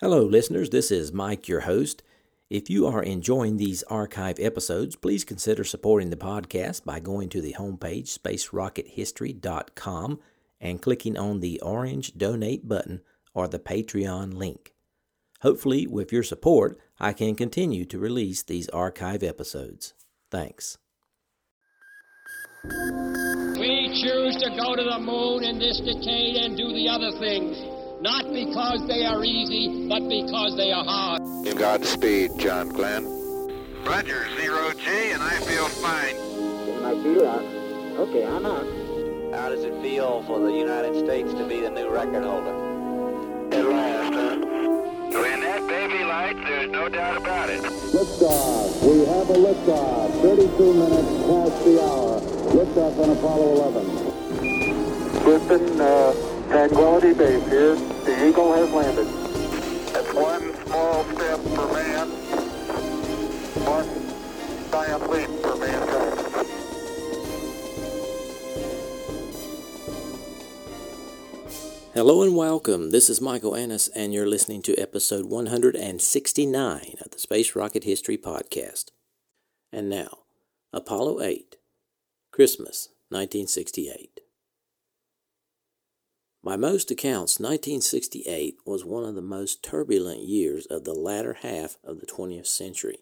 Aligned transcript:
Hello, 0.00 0.22
listeners. 0.22 0.70
This 0.70 0.92
is 0.92 1.12
Mike, 1.12 1.48
your 1.48 1.62
host. 1.62 2.04
If 2.48 2.70
you 2.70 2.86
are 2.86 3.02
enjoying 3.02 3.56
these 3.56 3.82
archive 3.82 4.38
episodes, 4.38 4.94
please 4.94 5.24
consider 5.24 5.64
supporting 5.64 6.10
the 6.10 6.16
podcast 6.16 6.84
by 6.84 7.00
going 7.00 7.28
to 7.30 7.40
the 7.40 7.56
homepage, 7.58 8.16
spacerockethistory.com, 8.16 10.20
and 10.60 10.80
clicking 10.80 11.18
on 11.18 11.40
the 11.40 11.60
orange 11.62 12.16
donate 12.16 12.68
button 12.68 13.00
or 13.34 13.48
the 13.48 13.58
Patreon 13.58 14.34
link. 14.34 14.72
Hopefully, 15.40 15.88
with 15.88 16.12
your 16.12 16.22
support, 16.22 16.78
I 17.00 17.12
can 17.12 17.34
continue 17.34 17.84
to 17.86 17.98
release 17.98 18.44
these 18.44 18.68
archive 18.68 19.24
episodes. 19.24 19.94
Thanks. 20.30 20.78
We 22.62 24.00
choose 24.00 24.36
to 24.44 24.50
go 24.60 24.76
to 24.76 24.84
the 24.84 25.00
moon 25.00 25.42
in 25.42 25.58
this 25.58 25.80
decade 25.80 26.36
and 26.36 26.56
do 26.56 26.72
the 26.72 26.88
other 26.88 27.10
things, 27.18 27.58
not 28.00 28.32
because 28.32 28.86
they 28.86 29.04
are 29.04 29.24
easy, 29.24 29.88
but 29.88 30.08
because 30.08 30.56
they 30.56 30.70
are 30.70 30.84
hard. 30.84 31.22
Godspeed, 31.56 32.38
John 32.38 32.68
Glenn. 32.68 33.04
Roger, 33.84 34.26
zero 34.40 34.70
G, 34.72 35.10
and 35.10 35.22
I 35.22 35.34
feel 35.40 35.66
fine. 35.68 36.14
Getting 36.66 36.82
my 36.82 36.94
feet 37.02 37.22
out. 37.22 37.42
Okay, 37.98 38.24
I'm 38.24 38.46
out. 38.46 38.66
How 39.34 39.48
does 39.48 39.64
it 39.64 39.80
feel 39.82 40.22
for 40.22 40.38
the 40.40 40.52
United 40.52 41.04
States 41.04 41.32
to 41.34 41.44
be 41.48 41.60
the 41.60 41.70
new 41.70 41.88
record 41.90 42.22
holder? 42.22 42.54
At 43.52 43.64
last, 43.64 44.14
huh? 44.14 44.36
When 45.20 45.40
that 45.40 45.66
baby 45.66 46.04
lights, 46.04 46.38
there's 46.44 46.70
no 46.70 46.88
doubt 46.88 47.16
about 47.16 47.50
it. 47.50 47.62
Liftoff. 47.62 48.82
We 48.82 49.04
have 49.06 49.30
a 49.30 49.34
liftoff. 49.34 50.22
32 50.22 50.74
minutes 50.74 51.08
past 51.26 51.64
the 51.64 51.82
hour. 51.82 52.20
Liftoff 52.52 52.98
on 53.02 53.10
Apollo 53.16 53.52
11. 53.54 54.08
Houston, 55.24 55.80
uh, 55.80 56.27
Tranquility 56.48 57.12
Base 57.12 57.46
here. 57.50 57.74
The 57.74 58.26
Eagle 58.26 58.54
has 58.54 58.70
landed. 58.72 59.06
That's 59.92 60.14
one 60.14 60.54
small 60.66 61.04
step 61.04 61.40
for 61.40 61.72
man, 61.74 62.08
one 63.66 64.70
giant 64.70 65.10
leap 65.10 65.28
for 65.42 65.56
mankind. 65.56 66.46
Hello 71.92 72.22
and 72.22 72.34
welcome. 72.34 72.92
This 72.92 73.10
is 73.10 73.20
Michael 73.20 73.54
Annis, 73.54 73.88
and 73.88 74.14
you're 74.14 74.26
listening 74.26 74.62
to 74.62 74.76
episode 74.76 75.26
169 75.26 76.94
of 77.04 77.10
the 77.10 77.18
Space 77.18 77.54
Rocket 77.54 77.84
History 77.84 78.16
Podcast. 78.16 78.86
And 79.70 79.90
now, 79.90 80.20
Apollo 80.72 81.20
8, 81.20 81.56
Christmas 82.32 82.88
1968. 83.10 84.20
By 86.42 86.56
most 86.56 86.90
accounts, 86.90 87.40
1968 87.40 88.58
was 88.64 88.84
one 88.84 89.04
of 89.04 89.16
the 89.16 89.22
most 89.22 89.62
turbulent 89.62 90.22
years 90.22 90.66
of 90.66 90.84
the 90.84 90.94
latter 90.94 91.34
half 91.42 91.78
of 91.82 91.98
the 91.98 92.06
20th 92.06 92.46
century. 92.46 92.98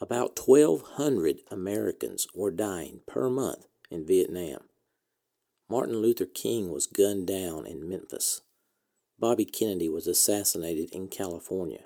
About 0.00 0.38
1,200 0.38 1.40
Americans 1.50 2.26
were 2.34 2.50
dying 2.50 3.00
per 3.06 3.28
month 3.28 3.66
in 3.90 4.06
Vietnam. 4.06 4.62
Martin 5.68 5.98
Luther 5.98 6.26
King 6.26 6.72
was 6.72 6.86
gunned 6.86 7.26
down 7.26 7.66
in 7.66 7.88
Memphis. 7.88 8.40
Bobby 9.18 9.44
Kennedy 9.44 9.88
was 9.88 10.06
assassinated 10.06 10.90
in 10.92 11.08
California. 11.08 11.84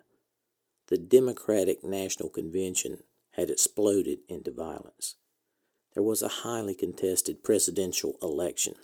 The 0.87 0.97
Democratic 0.99 1.85
National 1.85 2.29
Convention 2.29 3.03
had 3.33 3.51
exploded 3.51 4.21
into 4.29 4.53
violence. 4.53 5.17
There 5.95 6.03
was 6.03 6.23
a 6.23 6.29
highly 6.29 6.75
contested 6.75 7.43
presidential 7.43 8.17
election. 8.23 8.77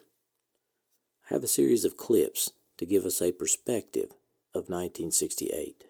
Have 1.32 1.44
a 1.44 1.48
series 1.48 1.86
of 1.86 1.96
clips 1.96 2.52
to 2.76 2.84
give 2.84 3.06
us 3.06 3.22
a 3.22 3.32
perspective 3.32 4.10
of 4.52 4.68
1968. 4.68 5.82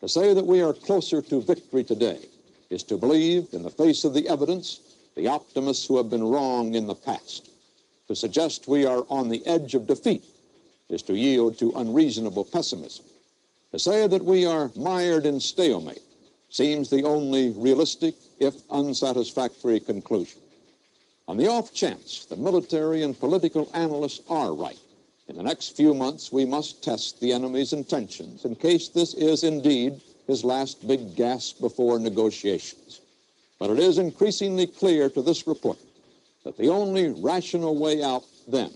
To 0.00 0.08
say 0.08 0.32
that 0.32 0.46
we 0.46 0.62
are 0.62 0.72
closer 0.72 1.20
to 1.20 1.42
victory 1.42 1.82
today 1.82 2.20
is 2.70 2.84
to 2.84 2.96
believe, 2.96 3.48
in 3.52 3.64
the 3.64 3.70
face 3.70 4.04
of 4.04 4.14
the 4.14 4.28
evidence, 4.28 4.78
the 5.16 5.26
optimists 5.26 5.88
who 5.88 5.96
have 5.96 6.08
been 6.08 6.22
wrong 6.22 6.76
in 6.76 6.86
the 6.86 6.94
past. 6.94 7.50
To 8.06 8.14
suggest 8.14 8.68
we 8.68 8.86
are 8.86 9.04
on 9.08 9.28
the 9.28 9.44
edge 9.44 9.74
of 9.74 9.88
defeat 9.88 10.22
is 10.88 11.02
to 11.02 11.16
yield 11.16 11.58
to 11.58 11.72
unreasonable 11.74 12.44
pessimism. 12.44 13.06
To 13.72 13.78
say 13.80 14.06
that 14.06 14.24
we 14.24 14.46
are 14.46 14.70
mired 14.76 15.26
in 15.26 15.40
stalemate 15.40 16.04
seems 16.48 16.88
the 16.88 17.02
only 17.02 17.50
realistic, 17.56 18.14
if 18.38 18.54
unsatisfactory, 18.70 19.80
conclusion. 19.80 20.40
On 21.30 21.36
the 21.36 21.46
off 21.46 21.72
chance 21.72 22.24
the 22.24 22.34
military 22.34 23.04
and 23.04 23.16
political 23.16 23.70
analysts 23.72 24.20
are 24.28 24.52
right, 24.52 24.80
in 25.28 25.36
the 25.36 25.44
next 25.44 25.76
few 25.76 25.94
months 25.94 26.32
we 26.32 26.44
must 26.44 26.82
test 26.82 27.20
the 27.20 27.32
enemy's 27.32 27.72
intentions 27.72 28.44
in 28.44 28.56
case 28.56 28.88
this 28.88 29.14
is 29.14 29.44
indeed 29.44 30.00
his 30.26 30.42
last 30.42 30.84
big 30.88 31.14
gasp 31.14 31.60
before 31.60 32.00
negotiations. 32.00 33.00
But 33.60 33.70
it 33.70 33.78
is 33.78 33.98
increasingly 33.98 34.66
clear 34.66 35.08
to 35.08 35.22
this 35.22 35.46
report 35.46 35.78
that 36.42 36.56
the 36.56 36.68
only 36.68 37.10
rational 37.10 37.78
way 37.78 38.02
out 38.02 38.24
then 38.48 38.72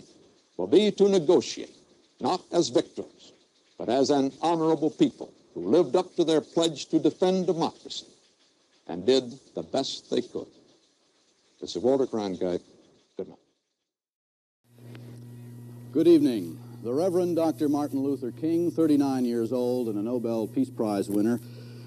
will 0.57 0.69
be 0.69 0.93
to 0.93 1.09
negotiate, 1.09 1.75
not 2.21 2.41
as 2.53 2.69
victors, 2.69 3.33
but 3.79 3.89
as 3.89 4.11
an 4.11 4.33
honorable 4.41 4.91
people 4.91 5.35
who 5.55 5.71
lived 5.71 5.97
up 5.97 6.15
to 6.15 6.23
their 6.23 6.41
pledge 6.41 6.87
to 6.91 7.01
defend 7.01 7.49
democracy 7.49 8.07
and 8.87 9.05
did 9.05 9.41
the 9.57 9.63
best 9.65 10.09
they 10.09 10.23
could. 10.23 10.47
This 11.65 11.77
is 11.77 11.83
Walter 11.83 12.07
Cronkite. 12.07 12.61
Good 13.17 13.27
night. 13.27 13.39
Good 15.93 16.07
evening. 16.07 16.59
The 16.83 16.93
Reverend 16.93 17.37
Dr. 17.37 17.71
Martin 17.71 18.03
Luther 18.03 18.33
King, 18.33 18.71
39 18.71 19.25
years 19.25 19.51
old 19.51 19.89
and 19.89 19.99
a 19.99 20.03
Nobel 20.03 20.47
Peace 20.47 20.69
Prize 20.69 21.09
winner, 21.09 21.41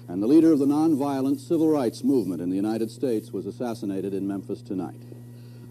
and 0.08 0.20
the 0.20 0.26
leader 0.26 0.52
of 0.52 0.58
the 0.58 0.66
nonviolent 0.66 1.38
civil 1.38 1.68
rights 1.68 2.02
movement 2.02 2.42
in 2.42 2.50
the 2.50 2.56
United 2.56 2.90
States, 2.90 3.30
was 3.30 3.46
assassinated 3.46 4.14
in 4.14 4.26
Memphis 4.26 4.62
tonight. 4.62 5.00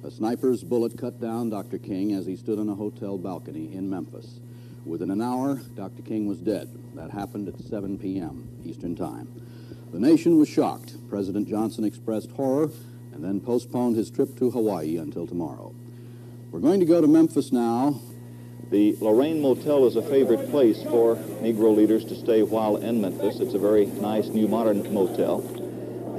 A 0.05 0.09
sniper's 0.09 0.63
bullet 0.63 0.97
cut 0.97 1.19
down 1.19 1.49
Dr. 1.49 1.77
King 1.77 2.13
as 2.13 2.25
he 2.25 2.37
stood 2.37 2.59
on 2.59 2.69
a 2.69 2.75
hotel 2.75 3.17
balcony 3.17 3.73
in 3.73 3.89
Memphis. 3.89 4.39
Within 4.85 5.11
an 5.11 5.21
hour, 5.21 5.59
Dr. 5.75 6.01
King 6.01 6.27
was 6.27 6.39
dead. 6.39 6.69
That 6.95 7.11
happened 7.11 7.49
at 7.49 7.59
7 7.59 7.99
p.m. 7.99 8.47
Eastern 8.63 8.95
Time. 8.95 9.27
The 9.91 9.99
nation 9.99 10.37
was 10.37 10.47
shocked. 10.47 10.95
President 11.09 11.49
Johnson 11.49 11.83
expressed 11.83 12.31
horror 12.31 12.69
and 13.17 13.25
then 13.25 13.41
postponed 13.41 13.95
his 13.95 14.11
trip 14.11 14.37
to 14.37 14.51
Hawaii 14.51 14.97
until 14.97 15.25
tomorrow. 15.25 15.73
We're 16.51 16.59
going 16.59 16.79
to 16.81 16.85
go 16.85 17.01
to 17.01 17.07
Memphis 17.07 17.51
now. 17.51 17.99
The 18.69 18.95
Lorraine 19.01 19.41
Motel 19.41 19.87
is 19.87 19.95
a 19.95 20.03
favorite 20.03 20.51
place 20.51 20.83
for 20.83 21.15
Negro 21.41 21.75
leaders 21.75 22.05
to 22.05 22.15
stay 22.15 22.43
while 22.43 22.77
in 22.77 23.01
Memphis. 23.01 23.39
It's 23.39 23.55
a 23.55 23.59
very 23.59 23.87
nice 23.87 24.27
new 24.27 24.47
modern 24.47 24.93
motel. 24.93 25.41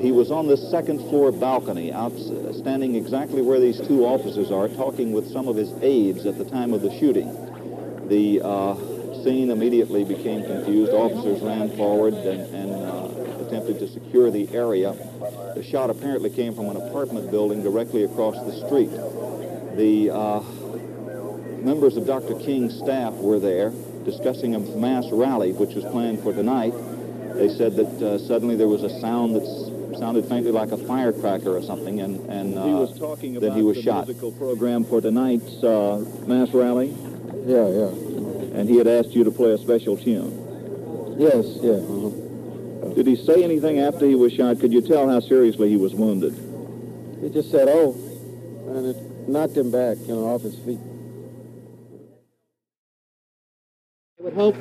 He 0.00 0.10
was 0.10 0.32
on 0.32 0.48
the 0.48 0.56
second 0.56 0.98
floor 1.08 1.30
balcony, 1.30 1.92
out 1.92 2.18
standing 2.56 2.96
exactly 2.96 3.42
where 3.42 3.60
these 3.60 3.80
two 3.86 4.04
officers 4.04 4.50
are, 4.50 4.66
talking 4.68 5.12
with 5.12 5.30
some 5.30 5.46
of 5.46 5.54
his 5.54 5.72
aides 5.82 6.26
at 6.26 6.36
the 6.36 6.44
time 6.44 6.72
of 6.72 6.82
the 6.82 6.90
shooting. 6.98 7.28
The 8.08 8.40
uh, 8.42 8.74
scene 9.22 9.50
immediately 9.50 10.02
became 10.02 10.42
confused. 10.42 10.92
Officers 10.92 11.42
ran 11.42 11.76
forward 11.76 12.14
and, 12.14 12.40
and 12.54 12.77
attempted 13.68 13.86
to 13.86 13.92
secure 13.92 14.30
the 14.30 14.48
area. 14.54 14.92
The 15.54 15.62
shot 15.62 15.90
apparently 15.90 16.30
came 16.30 16.54
from 16.54 16.66
an 16.68 16.76
apartment 16.76 17.30
building 17.30 17.62
directly 17.62 18.04
across 18.04 18.34
the 18.44 18.66
street. 18.66 18.90
The 19.76 20.10
uh, 20.10 20.40
members 21.62 21.96
of 21.96 22.06
Dr. 22.06 22.34
King's 22.38 22.76
staff 22.78 23.14
were 23.14 23.38
there 23.38 23.70
discussing 24.04 24.54
a 24.54 24.58
mass 24.58 25.04
rally 25.12 25.52
which 25.52 25.74
was 25.74 25.84
planned 25.84 26.20
for 26.22 26.32
tonight. 26.32 26.72
They 27.34 27.48
said 27.48 27.76
that 27.76 28.02
uh, 28.02 28.18
suddenly 28.18 28.56
there 28.56 28.68
was 28.68 28.82
a 28.82 29.00
sound 29.00 29.36
that 29.36 29.96
sounded 29.98 30.26
faintly 30.26 30.52
like 30.52 30.70
a 30.70 30.76
firecracker 30.78 31.56
or 31.56 31.62
something, 31.62 32.00
and, 32.00 32.20
and 32.30 32.52
he 32.52 32.58
was 32.74 32.96
talking 32.98 33.34
then 33.34 33.44
about 33.44 33.56
he 33.56 33.62
was 33.62 33.76
the 33.76 33.82
shot. 33.82 34.06
musical 34.06 34.32
program 34.32 34.84
for 34.84 35.00
tonight's 35.00 35.62
uh, 35.62 36.04
mass 36.26 36.50
rally, 36.54 36.94
Yeah, 37.46 37.68
yeah. 37.68 38.58
and 38.58 38.68
he 38.68 38.76
had 38.76 38.86
asked 38.86 39.10
you 39.10 39.24
to 39.24 39.30
play 39.30 39.50
a 39.52 39.58
special 39.58 39.96
tune. 39.96 41.16
Yes, 41.18 41.46
yeah. 41.62 41.72
Uh-huh. 41.72 42.10
Did 42.98 43.06
he 43.06 43.14
say 43.14 43.44
anything 43.44 43.78
after 43.78 44.08
he 44.08 44.16
was 44.16 44.32
shot? 44.32 44.58
Could 44.58 44.72
you 44.72 44.80
tell 44.80 45.08
how 45.08 45.20
seriously 45.20 45.68
he 45.68 45.76
was 45.76 45.94
wounded? 45.94 46.34
He 47.22 47.30
just 47.30 47.48
said, 47.48 47.68
oh, 47.68 47.92
and 48.66 48.86
it 48.86 49.28
knocked 49.28 49.56
him 49.56 49.70
back, 49.70 49.98
you 50.00 50.16
know, 50.16 50.26
off 50.26 50.42
his 50.42 50.58
feet. 50.58 50.80
I 54.18 54.24
would 54.24 54.34
hope, 54.34 54.56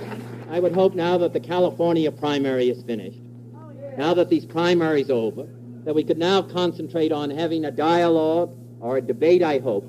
I 0.51 0.59
would 0.59 0.73
hope 0.75 0.93
now 0.93 1.17
that 1.17 1.33
the 1.33 1.39
California 1.39 2.11
primary 2.11 2.69
is 2.69 2.83
finished, 2.83 3.17
now 3.97 4.13
that 4.13 4.29
these 4.29 4.45
primaries 4.45 5.09
are 5.09 5.13
over, 5.13 5.47
that 5.85 5.95
we 5.95 6.03
could 6.03 6.19
now 6.19 6.43
concentrate 6.43 7.11
on 7.11 7.31
having 7.31 7.65
a 7.65 7.71
dialogue 7.71 8.55
or 8.79 8.97
a 8.97 9.01
debate, 9.01 9.41
I 9.41 9.57
hope, 9.57 9.83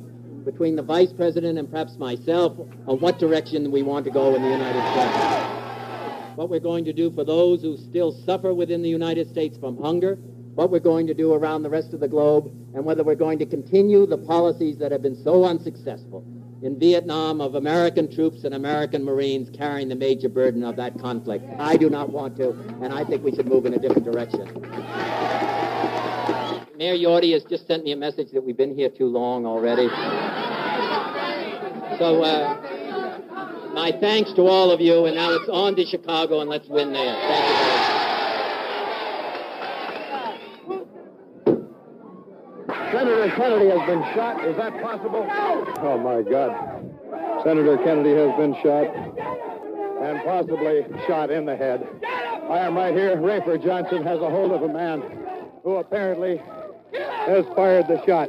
between 0.46 0.74
the 0.74 0.82
vice 0.82 1.12
president 1.12 1.58
and 1.58 1.70
perhaps 1.70 1.98
myself 1.98 2.58
on 2.86 2.98
what 2.98 3.18
direction 3.18 3.70
we 3.70 3.82
want 3.82 4.06
to 4.06 4.10
go 4.10 4.34
in 4.34 4.40
the 4.40 4.48
United 4.48 4.80
States. 4.92 5.37
What 6.38 6.50
we're 6.50 6.60
going 6.60 6.84
to 6.84 6.92
do 6.92 7.10
for 7.10 7.24
those 7.24 7.62
who 7.62 7.76
still 7.76 8.12
suffer 8.12 8.54
within 8.54 8.80
the 8.80 8.88
United 8.88 9.28
States 9.28 9.58
from 9.58 9.76
hunger, 9.76 10.14
what 10.54 10.70
we're 10.70 10.78
going 10.78 11.08
to 11.08 11.14
do 11.14 11.32
around 11.32 11.64
the 11.64 11.68
rest 11.68 11.92
of 11.92 11.98
the 11.98 12.06
globe, 12.06 12.46
and 12.76 12.84
whether 12.84 13.02
we're 13.02 13.16
going 13.16 13.40
to 13.40 13.44
continue 13.44 14.06
the 14.06 14.18
policies 14.18 14.78
that 14.78 14.92
have 14.92 15.02
been 15.02 15.16
so 15.16 15.44
unsuccessful 15.44 16.24
in 16.62 16.78
Vietnam 16.78 17.40
of 17.40 17.56
American 17.56 18.08
troops 18.08 18.44
and 18.44 18.54
American 18.54 19.04
Marines 19.04 19.50
carrying 19.50 19.88
the 19.88 19.96
major 19.96 20.28
burden 20.28 20.62
of 20.62 20.76
that 20.76 20.96
conflict. 21.00 21.44
I 21.58 21.76
do 21.76 21.90
not 21.90 22.10
want 22.10 22.36
to, 22.36 22.50
and 22.82 22.94
I 22.94 23.02
think 23.02 23.24
we 23.24 23.34
should 23.34 23.48
move 23.48 23.66
in 23.66 23.74
a 23.74 23.78
different 23.80 24.04
direction. 24.04 24.46
Mayor 26.78 26.94
Yorty 26.94 27.32
has 27.32 27.42
just 27.42 27.66
sent 27.66 27.82
me 27.82 27.90
a 27.90 27.96
message 27.96 28.30
that 28.30 28.44
we've 28.44 28.56
been 28.56 28.76
here 28.76 28.90
too 28.90 29.08
long 29.08 29.44
already. 29.44 29.88
So, 31.98 32.22
uh, 32.22 32.67
my 33.78 33.92
thanks 34.00 34.32
to 34.32 34.42
all 34.42 34.72
of 34.72 34.80
you, 34.80 35.06
and 35.06 35.14
now 35.14 35.30
it's 35.30 35.48
on 35.48 35.76
to 35.76 35.86
Chicago, 35.86 36.40
and 36.40 36.50
let's 36.50 36.66
win 36.66 36.92
there. 36.92 37.14
Senator 42.90 43.30
Kennedy 43.36 43.70
has 43.70 43.86
been 43.86 44.02
shot. 44.14 44.44
Is 44.44 44.56
that 44.56 44.82
possible? 44.82 45.24
Oh, 45.30 45.96
my 45.96 46.28
God. 46.28 47.44
Senator 47.44 47.76
Kennedy 47.78 48.14
has 48.16 48.36
been 48.36 48.56
shot 48.64 48.88
and 50.02 50.24
possibly 50.24 50.84
shot 51.06 51.30
in 51.30 51.44
the 51.44 51.54
head. 51.54 51.86
I 52.50 52.58
am 52.58 52.74
right 52.74 52.92
here. 52.92 53.16
Rafer 53.16 53.62
Johnson 53.62 54.02
has 54.02 54.18
a 54.20 54.28
hold 54.28 54.50
of 54.50 54.62
a 54.62 54.72
man 54.72 55.04
who 55.62 55.76
apparently 55.76 56.42
has 56.92 57.44
fired 57.54 57.86
the 57.86 58.04
shot. 58.04 58.28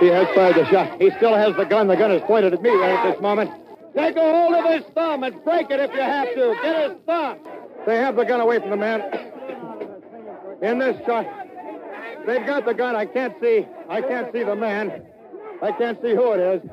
He 0.00 0.06
has 0.06 0.26
fired 0.34 0.56
the 0.56 0.64
shot. 0.70 0.98
He 0.98 1.10
still 1.18 1.34
has 1.34 1.54
the 1.56 1.64
gun. 1.64 1.88
The 1.88 1.96
gun 1.96 2.10
is 2.12 2.22
pointed 2.22 2.54
at 2.54 2.62
me 2.62 2.70
right 2.70 2.92
at 2.92 3.12
this 3.12 3.20
moment. 3.20 3.50
Take 3.94 4.16
a 4.16 4.20
hold 4.20 4.54
of 4.54 4.64
his 4.72 4.84
thumb 4.94 5.22
and 5.22 5.44
break 5.44 5.70
it 5.70 5.78
if 5.78 5.92
you 5.92 6.00
have 6.00 6.28
to. 6.34 6.56
Get 6.62 6.90
his 6.90 6.98
thumb. 7.04 7.38
They 7.86 7.96
have 7.96 8.16
the 8.16 8.24
gun 8.24 8.40
away 8.40 8.58
from 8.58 8.70
the 8.70 8.76
man. 8.76 9.02
In 10.62 10.78
this 10.78 10.96
shot, 11.04 11.26
they've 12.26 12.46
got 12.46 12.64
the 12.64 12.72
gun. 12.72 12.96
I 12.96 13.04
can't 13.04 13.34
see. 13.40 13.66
I 13.88 14.00
can't 14.00 14.32
see 14.32 14.44
the 14.44 14.56
man. 14.56 15.02
I 15.60 15.72
can't 15.72 16.00
see 16.00 16.14
who 16.14 16.32
it 16.32 16.40
is. 16.40 16.70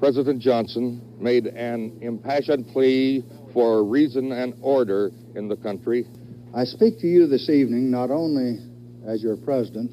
President 0.00 0.40
Johnson 0.40 1.00
made 1.18 1.46
an 1.46 1.98
impassioned 2.00 2.68
plea 2.68 3.24
for 3.52 3.84
reason 3.84 4.32
and 4.32 4.54
order 4.62 5.10
in 5.34 5.48
the 5.48 5.56
country. 5.56 6.06
I 6.54 6.64
speak 6.64 6.98
to 7.00 7.06
you 7.06 7.26
this 7.26 7.48
evening 7.48 7.90
not 7.90 8.10
only 8.10 8.58
as 9.06 9.22
your 9.22 9.36
president, 9.36 9.92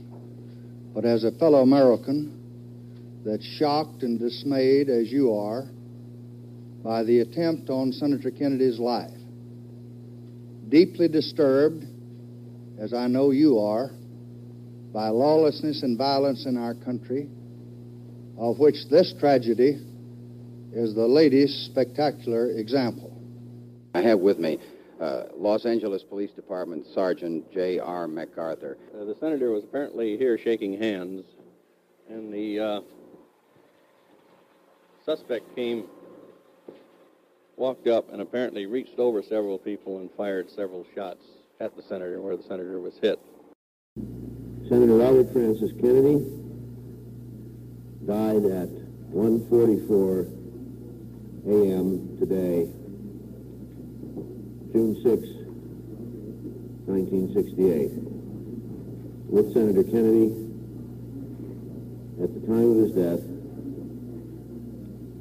but 0.93 1.05
as 1.05 1.23
a 1.23 1.31
fellow 1.31 1.61
American 1.61 3.21
that's 3.25 3.45
shocked 3.45 4.03
and 4.03 4.19
dismayed 4.19 4.89
as 4.89 5.11
you 5.11 5.33
are 5.35 5.69
by 6.83 7.03
the 7.03 7.19
attempt 7.19 7.69
on 7.69 7.91
Senator 7.91 8.31
Kennedy's 8.31 8.79
life. 8.79 9.11
Deeply 10.69 11.07
disturbed, 11.07 11.85
as 12.79 12.93
I 12.93 13.07
know 13.07 13.31
you 13.31 13.59
are, 13.59 13.91
by 14.93 15.09
lawlessness 15.09 15.83
and 15.83 15.97
violence 15.97 16.45
in 16.45 16.57
our 16.57 16.73
country, 16.73 17.29
of 18.37 18.59
which 18.59 18.75
this 18.89 19.13
tragedy 19.19 19.81
is 20.73 20.93
the 20.93 21.07
latest 21.07 21.65
spectacular 21.65 22.51
example. 22.51 23.13
I 23.93 24.01
have 24.01 24.19
with 24.19 24.37
me 24.37 24.59
uh, 24.99 25.23
Los 25.35 25.65
Angeles 25.65 26.03
Police 26.03 26.31
Department 26.31 26.85
Sergeant 26.93 27.51
J.R. 27.51 28.07
MacArthur. 28.07 28.77
Uh, 28.93 29.05
the 29.05 29.15
senator 29.19 29.51
was 29.51 29.63
apparently 29.63 30.17
here 30.17 30.37
shaking 30.37 30.79
hands, 30.79 31.25
and 32.09 32.33
the 32.33 32.59
uh, 32.59 32.81
suspect 35.05 35.55
came, 35.55 35.85
walked 37.57 37.87
up, 37.87 38.13
and 38.13 38.21
apparently 38.21 38.65
reached 38.67 38.99
over 38.99 39.21
several 39.23 39.57
people 39.57 39.99
and 39.99 40.09
fired 40.15 40.49
several 40.49 40.85
shots 40.93 41.25
at 41.59 41.75
the 41.75 41.81
senator 41.81 42.21
where 42.21 42.37
the 42.37 42.43
senator 42.43 42.79
was 42.79 42.93
hit. 43.01 43.19
Senator 44.69 44.95
Robert 44.95 45.33
Francis 45.33 45.71
Kennedy 45.81 46.23
died 48.05 48.45
at 48.45 48.69
1:44 49.11 50.27
a.m. 51.47 52.17
today, 52.19 52.69
June 54.71 54.95
6, 55.01 55.27
1968. 56.85 57.91
With 59.29 59.53
Senator 59.53 59.83
Kennedy, 59.83 60.31
at 62.21 62.33
the 62.33 62.39
time 62.47 62.71
of 62.71 62.77
his 62.77 62.91
death, 62.91 63.19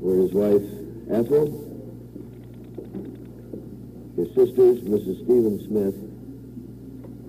were 0.00 0.16
his 0.18 0.32
wife 0.32 0.62
Ethel, 1.10 1.65
his 4.16 4.28
sisters 4.28 4.80
Mrs. 4.80 5.24
Stephen 5.24 5.62
Smith, 5.66 5.94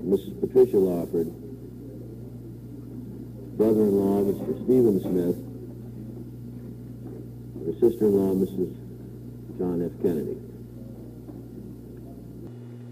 Mrs. 0.05 0.39
Patricia 0.39 0.77
Lawford, 0.77 1.27
brother-in-law 3.57 4.23
Mr. 4.23 4.63
Stephen 4.63 5.01
Smith, 5.01 5.35
her 7.65 7.73
sister-in-law 7.79 8.35
Mrs. 8.35 8.73
John 9.57 9.83
F. 9.83 10.01
Kennedy. 10.01 10.37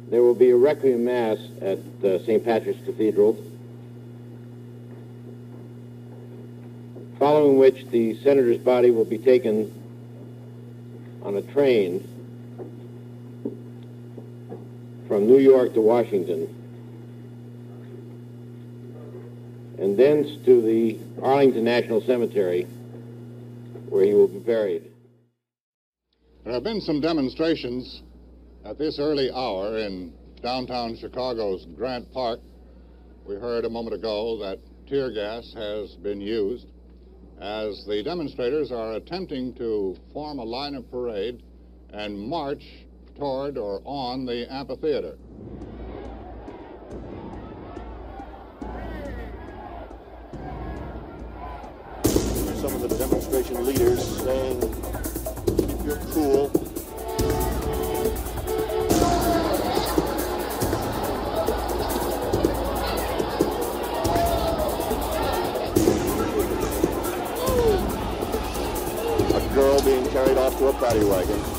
There 0.09 0.21
will 0.21 0.35
be 0.35 0.49
a 0.49 0.57
requiem 0.57 1.05
mass 1.05 1.37
at 1.61 1.79
uh, 2.03 2.19
St. 2.25 2.43
Patrick's 2.43 2.83
Cathedral, 2.85 3.41
following 7.17 7.57
which 7.57 7.87
the 7.91 8.21
senator's 8.21 8.57
body 8.57 8.91
will 8.91 9.05
be 9.05 9.17
taken 9.17 9.71
on 11.23 11.37
a 11.37 11.41
train 11.41 12.05
from 15.15 15.27
New 15.27 15.39
York 15.39 15.73
to 15.73 15.79
Washington, 15.79 16.45
and 19.79 19.97
thence 19.97 20.27
to 20.43 20.61
the 20.61 20.99
Arlington 21.21 21.63
National 21.63 22.01
Cemetery, 22.01 22.63
where 23.87 24.03
he 24.03 24.13
will 24.13 24.27
be 24.27 24.39
buried. 24.39 24.91
There 26.43 26.51
have 26.51 26.63
been 26.63 26.81
some 26.81 26.99
demonstrations 26.99 28.01
at 28.65 28.77
this 28.77 28.99
early 28.99 29.31
hour 29.31 29.77
in 29.77 30.11
downtown 30.43 30.97
Chicago's 30.97 31.65
Grant 31.77 32.11
Park. 32.11 32.41
We 33.25 33.35
heard 33.35 33.63
a 33.63 33.69
moment 33.69 33.95
ago 33.95 34.37
that 34.39 34.59
tear 34.85 35.13
gas 35.13 35.53
has 35.53 35.91
been 35.91 36.19
used 36.19 36.67
as 37.39 37.85
the 37.85 38.03
demonstrators 38.03 38.69
are 38.69 38.95
attempting 38.95 39.53
to 39.53 39.95
form 40.11 40.39
a 40.39 40.43
line 40.43 40.75
of 40.75 40.91
parade 40.91 41.41
and 41.93 42.19
march 42.19 42.65
toward 43.15 43.57
or 43.57 43.81
on 43.85 44.25
the 44.25 44.51
amphitheater. 44.51 45.17
Some 52.55 52.73
of 52.73 52.81
the 52.81 52.95
demonstration 52.97 53.65
leaders 53.65 54.03
saying, 54.21 54.59
keep 55.57 55.85
your 55.85 55.97
cool. 56.11 56.51
A 69.33 69.53
girl 69.53 69.81
being 69.83 70.07
carried 70.09 70.37
off 70.37 70.57
to 70.57 70.67
a 70.67 70.73
paddy 70.73 71.05
wagon. 71.05 71.54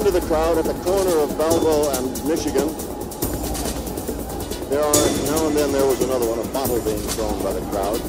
Into 0.00 0.12
the 0.12 0.26
crowd 0.26 0.56
at 0.56 0.64
the 0.64 0.72
corner 0.82 1.14
of 1.18 1.36
Belleville 1.36 1.90
and 1.90 2.06
Michigan. 2.26 2.68
There 4.70 4.82
are, 4.82 4.94
now 5.26 5.46
and 5.46 5.54
then 5.54 5.72
there 5.72 5.84
was 5.84 6.00
another 6.00 6.26
one, 6.26 6.38
a 6.38 6.48
bottle 6.54 6.80
being 6.80 7.00
thrown 7.00 7.42
by 7.42 7.52
the 7.52 7.60
crowd. 7.68 8.00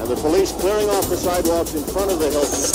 And 0.00 0.08
the 0.08 0.14
police 0.14 0.52
clearing 0.52 0.88
off 0.90 1.08
the 1.08 1.16
sidewalks 1.16 1.74
in 1.74 1.82
front 1.82 2.12
of 2.12 2.20
the 2.20 2.30
Hilton. 2.30 2.70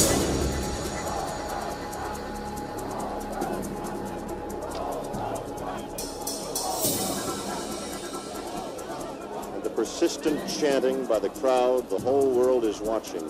And 9.54 9.64
the 9.64 9.70
persistent 9.70 10.42
chanting 10.60 11.06
by 11.06 11.20
the 11.20 11.30
crowd, 11.30 11.90
the 11.90 12.00
whole 12.00 12.30
world 12.34 12.66
is 12.66 12.82
watching. 12.82 13.24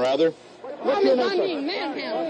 Rather? 0.00 0.32
What's 0.82 1.04
your 1.04 1.16
name, 1.16 1.28
sir? 1.28 1.44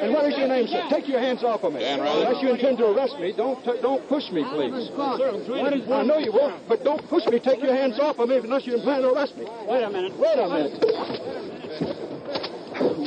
And 0.02 0.12
what 0.12 0.26
is 0.26 0.36
your 0.36 0.48
name, 0.48 0.66
sir? 0.66 0.84
Take 0.90 1.06
your 1.08 1.20
hands 1.20 1.44
off 1.44 1.62
of 1.62 1.72
me. 1.72 1.80
Dan 1.80 2.00
Rather. 2.00 2.26
Unless 2.26 2.42
you 2.42 2.50
intend 2.50 2.78
to 2.78 2.86
arrest 2.90 3.18
me, 3.20 3.32
don't 3.32 3.62
t- 3.64 3.80
don't 3.80 4.06
push 4.08 4.30
me, 4.30 4.42
please. 4.44 4.90
I 4.98 6.02
know 6.02 6.18
you 6.18 6.32
won't, 6.32 6.68
but 6.68 6.82
don't 6.84 7.06
push 7.08 7.26
me. 7.26 7.38
Take 7.38 7.62
your 7.62 7.74
hands 7.74 7.98
off 8.00 8.18
of 8.18 8.28
me 8.28 8.38
unless 8.38 8.66
you 8.66 8.78
plan 8.78 9.02
to 9.02 9.12
arrest 9.12 9.36
me. 9.36 9.46
Wait 9.66 9.82
a 9.82 9.90
minute. 9.90 10.16
Wait 10.18 10.38
a 10.38 10.48
minute. 10.48 10.80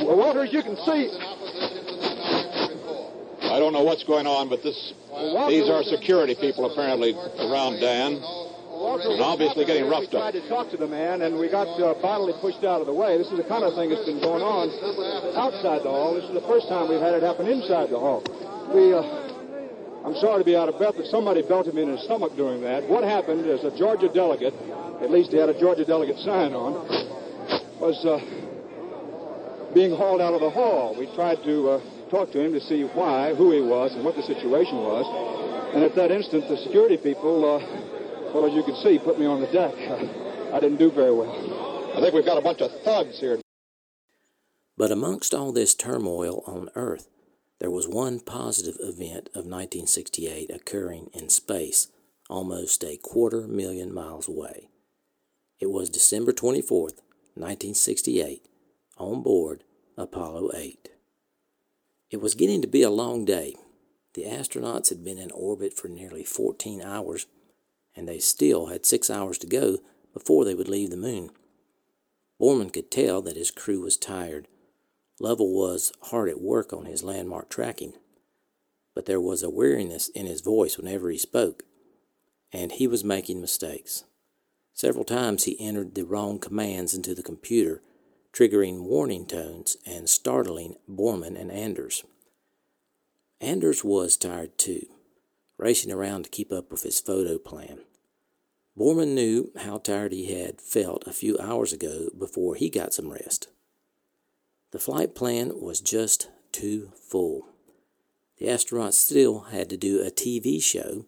Well, 0.04 0.16
Walters, 0.16 0.52
you 0.52 0.62
can 0.62 0.76
see. 0.76 1.10
I 3.42 3.58
don't 3.58 3.72
know 3.72 3.82
what's 3.84 4.04
going 4.04 4.26
on, 4.26 4.48
but 4.48 4.62
this 4.62 4.92
these 5.48 5.68
are 5.68 5.82
security 5.84 6.34
people 6.34 6.64
apparently 6.70 7.14
around 7.38 7.80
Dan. 7.80 8.22
And 9.02 9.20
obviously 9.20 9.64
getting 9.64 9.88
roughed 9.88 10.12
we 10.12 10.18
up. 10.18 10.30
tried 10.30 10.38
to 10.38 10.48
talk 10.48 10.70
to 10.70 10.76
the 10.76 10.86
man, 10.86 11.22
and 11.22 11.38
we 11.38 11.50
got 11.50 11.66
uh, 11.80 11.94
bodily 12.00 12.34
pushed 12.40 12.62
out 12.64 12.80
of 12.80 12.86
the 12.86 12.92
way. 12.92 13.18
This 13.18 13.28
is 13.28 13.38
the 13.38 13.48
kind 13.48 13.64
of 13.64 13.74
thing 13.74 13.90
that's 13.90 14.04
been 14.04 14.20
going 14.20 14.42
on 14.42 14.70
outside 15.34 15.82
the 15.82 15.90
hall. 15.90 16.14
This 16.14 16.24
is 16.24 16.34
the 16.34 16.46
first 16.46 16.68
time 16.68 16.88
we've 16.88 17.00
had 17.00 17.14
it 17.14 17.22
happen 17.22 17.46
inside 17.46 17.90
the 17.90 17.98
hall. 17.98 18.22
We, 18.70 18.94
uh, 18.94 19.02
I'm 20.06 20.14
sorry 20.16 20.40
to 20.40 20.46
be 20.46 20.56
out 20.56 20.68
of 20.68 20.78
breath, 20.78 20.94
but 20.96 21.06
somebody 21.06 21.42
belted 21.42 21.74
me 21.74 21.82
in 21.82 21.90
the 21.90 22.02
stomach 22.02 22.36
during 22.36 22.60
that. 22.62 22.88
What 22.88 23.04
happened 23.04 23.46
is 23.46 23.64
a 23.64 23.76
Georgia 23.76 24.08
delegate, 24.08 24.54
at 25.02 25.10
least 25.10 25.32
he 25.32 25.38
had 25.38 25.48
a 25.48 25.58
Georgia 25.58 25.84
delegate 25.84 26.18
sign 26.18 26.54
on, 26.54 26.86
was 27.80 27.98
uh, 28.04 28.20
being 29.74 29.94
hauled 29.94 30.20
out 30.20 30.34
of 30.34 30.40
the 30.40 30.50
hall. 30.50 30.94
We 30.96 31.06
tried 31.14 31.42
to 31.44 31.70
uh, 31.70 32.10
talk 32.10 32.30
to 32.32 32.40
him 32.40 32.52
to 32.52 32.60
see 32.60 32.84
why, 32.94 33.34
who 33.34 33.50
he 33.50 33.60
was, 33.60 33.94
and 33.94 34.04
what 34.04 34.14
the 34.14 34.22
situation 34.22 34.76
was. 34.76 35.04
And 35.74 35.82
at 35.82 35.94
that 35.96 36.12
instant, 36.12 36.48
the 36.48 36.56
security 36.58 36.96
people, 36.96 37.58
uh, 37.58 37.93
well, 38.34 38.46
as 38.46 38.52
you 38.52 38.64
can 38.64 38.74
see, 38.76 38.98
put 38.98 39.18
me 39.18 39.26
on 39.26 39.40
the 39.40 39.46
deck. 39.46 39.74
I 40.52 40.58
didn't 40.58 40.78
do 40.78 40.90
very 40.90 41.12
well. 41.12 41.92
I 41.96 42.00
think 42.00 42.14
we've 42.14 42.24
got 42.24 42.36
a 42.36 42.42
bunch 42.42 42.60
of 42.60 42.70
thugs 42.82 43.20
here. 43.20 43.40
But 44.76 44.90
amongst 44.90 45.32
all 45.32 45.52
this 45.52 45.74
turmoil 45.74 46.42
on 46.46 46.68
Earth, 46.74 47.08
there 47.60 47.70
was 47.70 47.86
one 47.86 48.18
positive 48.18 48.76
event 48.80 49.28
of 49.28 49.46
1968 49.46 50.50
occurring 50.50 51.10
in 51.12 51.28
space, 51.28 51.88
almost 52.28 52.82
a 52.82 52.96
quarter 52.96 53.46
million 53.46 53.94
miles 53.94 54.26
away. 54.26 54.68
It 55.60 55.70
was 55.70 55.88
December 55.88 56.32
24th, 56.32 56.98
1968, 57.36 58.48
on 58.98 59.22
board 59.22 59.62
Apollo 59.96 60.50
8. 60.54 60.88
It 62.10 62.20
was 62.20 62.34
getting 62.34 62.60
to 62.62 62.68
be 62.68 62.82
a 62.82 62.90
long 62.90 63.24
day. 63.24 63.54
The 64.14 64.24
astronauts 64.24 64.88
had 64.88 65.04
been 65.04 65.18
in 65.18 65.30
orbit 65.30 65.74
for 65.76 65.88
nearly 65.88 66.24
14 66.24 66.82
hours, 66.82 67.26
and 67.96 68.08
they 68.08 68.18
still 68.18 68.66
had 68.66 68.84
six 68.86 69.10
hours 69.10 69.38
to 69.38 69.46
go 69.46 69.78
before 70.12 70.44
they 70.44 70.54
would 70.54 70.68
leave 70.68 70.90
the 70.90 70.96
moon. 70.96 71.30
Borman 72.40 72.72
could 72.72 72.90
tell 72.90 73.22
that 73.22 73.36
his 73.36 73.50
crew 73.50 73.80
was 73.80 73.96
tired. 73.96 74.48
Lovell 75.20 75.52
was 75.52 75.92
hard 76.02 76.28
at 76.28 76.40
work 76.40 76.72
on 76.72 76.86
his 76.86 77.04
landmark 77.04 77.48
tracking, 77.48 77.94
but 78.94 79.06
there 79.06 79.20
was 79.20 79.42
a 79.42 79.50
weariness 79.50 80.08
in 80.08 80.26
his 80.26 80.40
voice 80.40 80.76
whenever 80.76 81.10
he 81.10 81.18
spoke, 81.18 81.62
and 82.52 82.72
he 82.72 82.86
was 82.86 83.04
making 83.04 83.40
mistakes. 83.40 84.04
Several 84.72 85.04
times 85.04 85.44
he 85.44 85.60
entered 85.60 85.94
the 85.94 86.04
wrong 86.04 86.38
commands 86.40 86.94
into 86.94 87.14
the 87.14 87.22
computer, 87.22 87.80
triggering 88.32 88.82
warning 88.82 89.24
tones 89.24 89.76
and 89.86 90.08
startling 90.08 90.76
Borman 90.90 91.40
and 91.40 91.52
Anders. 91.52 92.02
Anders 93.40 93.84
was 93.84 94.16
tired 94.16 94.58
too, 94.58 94.86
racing 95.64 95.90
around 95.90 96.24
to 96.24 96.28
keep 96.28 96.52
up 96.52 96.70
with 96.70 96.82
his 96.82 97.00
photo 97.00 97.38
plan. 97.38 97.78
Borman 98.78 99.14
knew 99.14 99.50
how 99.56 99.78
tired 99.78 100.12
he 100.12 100.26
had 100.26 100.60
felt 100.60 101.06
a 101.06 101.12
few 101.12 101.38
hours 101.38 101.72
ago 101.72 102.10
before 102.18 102.54
he 102.54 102.68
got 102.68 102.92
some 102.92 103.10
rest. 103.10 103.48
The 104.72 104.78
flight 104.78 105.14
plan 105.14 105.58
was 105.58 105.80
just 105.80 106.28
too 106.52 106.92
full. 107.08 107.48
The 108.36 108.48
astronauts 108.48 108.92
still 108.92 109.44
had 109.52 109.70
to 109.70 109.78
do 109.78 110.02
a 110.02 110.10
TV 110.10 110.62
show 110.62 111.06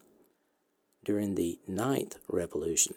during 1.05 1.35
the 1.35 1.59
ninth 1.69 2.17
revolution, 2.27 2.95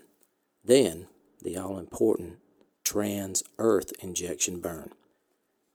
then 0.64 1.08
the 1.44 1.58
all 1.58 1.78
important 1.78 2.38
trans 2.86 3.44
Earth 3.58 3.92
injection 4.00 4.62
burn. 4.62 4.92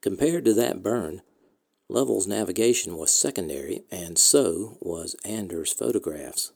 Compared 0.01 0.47
to 0.47 0.55
that 0.55 0.83
burn, 0.83 1.21
Lovell's 1.89 2.27
navigation 2.27 2.97
was 2.97 3.13
secondary, 3.13 3.83
and 3.91 4.19
so 4.19 4.79
was 4.81 5.17
Anders' 5.25 5.73
photographs. 5.73 6.53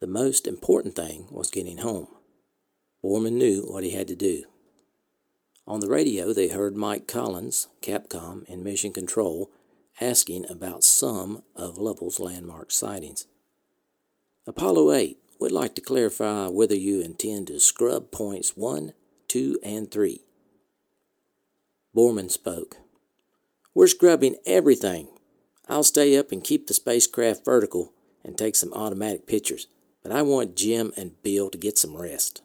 The 0.00 0.06
most 0.06 0.46
important 0.46 0.94
thing 0.94 1.26
was 1.30 1.50
getting 1.50 1.78
home. 1.78 2.08
Borman 3.04 3.32
knew 3.32 3.62
what 3.62 3.84
he 3.84 3.90
had 3.90 4.08
to 4.08 4.16
do. 4.16 4.44
On 5.66 5.80
the 5.80 5.88
radio, 5.88 6.32
they 6.32 6.48
heard 6.48 6.76
Mike 6.76 7.06
Collins, 7.06 7.68
Capcom, 7.80 8.44
in 8.48 8.62
Mission 8.62 8.92
Control, 8.92 9.50
asking 10.00 10.46
about 10.48 10.84
some 10.84 11.42
of 11.54 11.78
Lovell's 11.78 12.18
landmark 12.20 12.70
sightings. 12.70 13.26
Apollo 14.46 14.92
8 14.92 15.18
we'd 15.42 15.50
like 15.50 15.74
to 15.74 15.80
clarify 15.80 16.46
whether 16.46 16.76
you 16.76 17.00
intend 17.00 17.48
to 17.48 17.58
scrub 17.58 18.12
points 18.12 18.56
1, 18.56 18.92
2, 19.26 19.58
and 19.64 19.90
3. 19.90 20.20
Borman 21.96 22.30
spoke. 22.30 22.76
We're 23.74 23.86
scrubbing 23.86 24.36
everything. 24.44 25.08
I'll 25.66 25.82
stay 25.82 26.18
up 26.18 26.30
and 26.30 26.44
keep 26.44 26.66
the 26.66 26.74
spacecraft 26.74 27.44
vertical 27.44 27.94
and 28.22 28.36
take 28.36 28.54
some 28.54 28.72
automatic 28.74 29.26
pictures, 29.26 29.66
but 30.02 30.12
I 30.12 30.20
want 30.20 30.56
Jim 30.56 30.92
and 30.96 31.22
Bill 31.22 31.48
to 31.48 31.56
get 31.56 31.78
some 31.78 31.96
rest. 31.96 32.42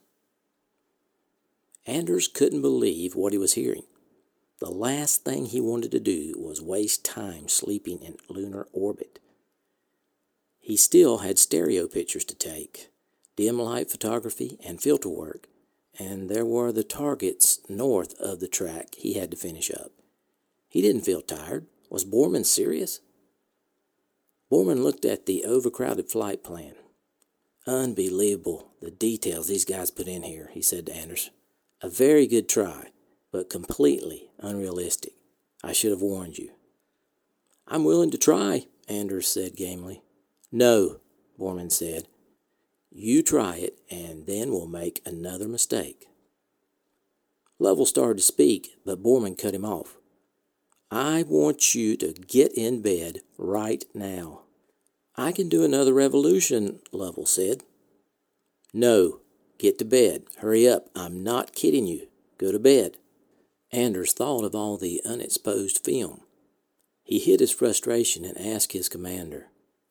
Anders 1.86 2.27
couldn't 2.27 2.62
believe 2.62 3.15
what 3.15 3.34
he 3.34 3.38
was 3.38 3.53
hearing. 3.53 3.84
The 4.60 4.72
last 4.72 5.24
thing 5.24 5.46
he 5.46 5.62
wanted 5.62 5.91
to 5.91 6.00
do 6.00 6.34
was 6.38 6.62
waste 6.62 7.03
time 7.03 7.48
sleeping 7.48 8.01
in 8.03 8.17
lunar 8.29 8.67
orbit. 8.72 9.19
He 10.60 10.77
still 10.77 11.19
had 11.19 11.38
stereo 11.38 11.88
pictures 11.88 12.25
to 12.25 12.36
take, 12.36 12.89
dim 13.36 13.60
light 13.60 13.91
photography, 13.91 14.57
and 14.65 14.81
filter 14.81 15.10
work, 15.10 15.48
and 16.00 16.29
there 16.29 16.46
were 16.46 16.72
the 16.72 16.84
targets 16.84 17.60
north 17.69 18.13
of 18.19 18.39
the 18.39 18.48
track 18.48 18.96
he 18.96 19.13
had 19.13 19.31
to 19.31 19.38
finish 19.38 19.69
up. 19.72 19.91
He 20.67 20.81
didn't 20.81 21.01
feel 21.01 21.21
tired. 21.21 21.67
Was 21.89 22.05
Borman 22.05 22.45
serious? 22.45 23.00
Borman 24.51 24.83
looked 24.83 25.05
at 25.05 25.25
the 25.25 25.45
overcrowded 25.45 26.09
flight 26.09 26.43
plan. 26.43 26.75
Unbelievable, 27.65 28.71
the 28.81 28.91
details 28.91 29.47
these 29.47 29.65
guys 29.65 29.91
put 29.91 30.07
in 30.07 30.24
here, 30.24 30.50
he 30.53 30.62
said 30.62 30.86
to 30.86 30.95
Anders. 30.95 31.31
A 31.81 31.89
very 31.89 32.27
good 32.27 32.47
try, 32.47 32.91
but 33.31 33.50
completely 33.50 34.29
unrealistic. 34.39 35.13
I 35.63 35.74
should 35.74 35.91
have 35.91 36.01
warned 36.01 36.38
you. 36.38 36.51
I'm 37.67 37.83
willing 37.83 38.12
to 38.12 38.17
try, 38.17 38.67
Anders 38.88 39.27
said 39.27 39.57
gamely. 39.57 40.01
No, 40.51 41.01
Borman 41.38 41.71
said. 41.71 42.07
You 42.89 43.21
try 43.21 43.57
it, 43.57 43.79
and 43.91 44.25
then 44.25 44.51
we'll 44.51 44.67
make 44.67 45.01
another 45.05 45.47
mistake. 45.47 46.07
Lovell 47.59 47.86
started 47.86 48.17
to 48.17 48.24
speak, 48.24 48.77
but 48.86 49.03
Borman 49.03 49.38
cut 49.38 49.53
him 49.53 49.65
off. 49.65 49.97
I 50.89 51.24
want 51.24 51.75
you 51.75 51.98
to 51.98 52.13
get 52.13 52.53
in 52.53 52.82
bed 52.82 53.20
right 53.38 53.84
now. 53.94 54.44
I 55.15 55.32
can 55.32 55.50
do 55.50 55.65
another 55.65 55.94
revolution, 55.94 56.79
Lovell 56.94 57.25
said. 57.25 57.63
No, 58.74 59.20
get 59.58 59.79
to 59.79 59.86
bed. 59.86 60.24
Hurry 60.38 60.67
up. 60.67 60.89
I'm 60.96 61.24
not 61.24 61.53
kidding 61.53 61.88
you. 61.88 62.08
Go 62.38 62.51
to 62.51 62.60
bed. 62.60 62.98
Anders 63.72 64.13
thought 64.13 64.46
of 64.46 64.56
all 64.56 64.77
the 64.77 65.01
unexposed 65.03 65.84
film. 65.84 66.22
He 67.03 67.20
hid 67.20 67.41
his 67.41 67.51
frustration 67.51 68.24
and 68.24 68.38
asked 68.38 68.72
his 68.72 68.88
commander, 68.88 69.48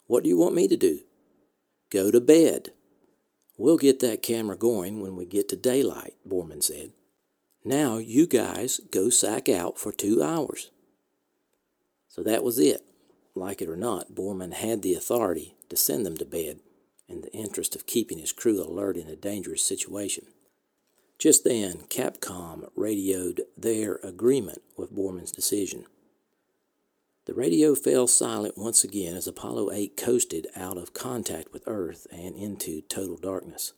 What 0.06 0.22
do 0.22 0.28
you 0.30 0.38
want 0.38 0.54
me 0.54 0.66
to 0.68 0.76
do? 0.76 1.00
Go 1.90 2.10
to 2.10 2.20
bed. 2.20 2.70
We'll 3.58 3.78
get 3.78 4.00
that 4.00 4.22
camera 4.22 4.56
going 4.56 5.00
when 5.00 5.16
we 5.16 5.26
get 5.26 5.48
to 5.50 5.56
daylight, 5.56 6.14
Borman 6.26 6.62
said. 6.62 6.92
Now 7.64 7.98
you 7.98 8.26
guys 8.26 8.80
go 8.90 9.10
sack 9.10 9.48
out 9.48 9.78
for 9.78 9.92
two 9.92 10.22
hours. 10.22 10.70
So 12.16 12.22
that 12.22 12.42
was 12.42 12.58
it. 12.58 12.82
Like 13.34 13.60
it 13.60 13.68
or 13.68 13.76
not, 13.76 14.14
Borman 14.14 14.54
had 14.54 14.80
the 14.80 14.94
authority 14.94 15.54
to 15.68 15.76
send 15.76 16.06
them 16.06 16.16
to 16.16 16.24
bed 16.24 16.60
in 17.08 17.20
the 17.20 17.32
interest 17.32 17.76
of 17.76 17.86
keeping 17.86 18.18
his 18.18 18.32
crew 18.32 18.60
alert 18.60 18.96
in 18.96 19.06
a 19.06 19.16
dangerous 19.16 19.62
situation. 19.62 20.24
Just 21.18 21.44
then, 21.44 21.82
Capcom 21.90 22.70
radioed 22.74 23.42
their 23.56 23.96
agreement 24.02 24.62
with 24.78 24.96
Borman's 24.96 25.30
decision. 25.30 25.84
The 27.26 27.34
radio 27.34 27.74
fell 27.74 28.06
silent 28.06 28.56
once 28.56 28.82
again 28.82 29.14
as 29.14 29.26
Apollo 29.26 29.72
8 29.72 29.96
coasted 29.98 30.46
out 30.56 30.78
of 30.78 30.94
contact 30.94 31.52
with 31.52 31.64
Earth 31.66 32.06
and 32.10 32.34
into 32.34 32.80
total 32.82 33.18
darkness. 33.18 33.74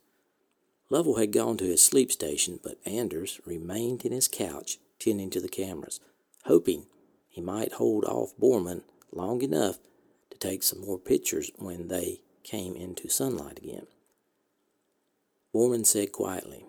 Lovell 0.90 1.16
had 1.16 1.32
gone 1.32 1.56
to 1.56 1.64
his 1.64 1.82
sleep 1.82 2.12
station, 2.12 2.60
but 2.62 2.78
Anders 2.86 3.40
remained 3.44 4.04
in 4.04 4.12
his 4.12 4.28
couch 4.28 4.78
tending 5.00 5.30
to 5.30 5.40
the 5.40 5.48
cameras, 5.48 5.98
hoping 6.44 6.86
he 7.28 7.40
might 7.40 7.74
hold 7.74 8.04
off 8.04 8.36
Borman 8.36 8.82
long 9.12 9.42
enough 9.42 9.78
to 10.30 10.38
take 10.38 10.62
some 10.62 10.80
more 10.80 10.98
pictures 10.98 11.50
when 11.56 11.88
they 11.88 12.20
came 12.42 12.74
into 12.74 13.08
sunlight 13.08 13.58
again. 13.58 13.86
Borman 15.54 15.86
said 15.86 16.12
quietly, 16.12 16.64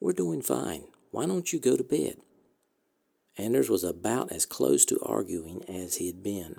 We're 0.00 0.12
doing 0.12 0.42
fine. 0.42 0.84
Why 1.10 1.26
don't 1.26 1.52
you 1.52 1.58
go 1.58 1.76
to 1.76 1.84
bed? 1.84 2.16
Anders 3.36 3.68
was 3.68 3.84
about 3.84 4.30
as 4.32 4.46
close 4.46 4.84
to 4.86 5.00
arguing 5.00 5.64
as 5.68 5.96
he 5.96 6.06
had 6.06 6.22
been. 6.22 6.56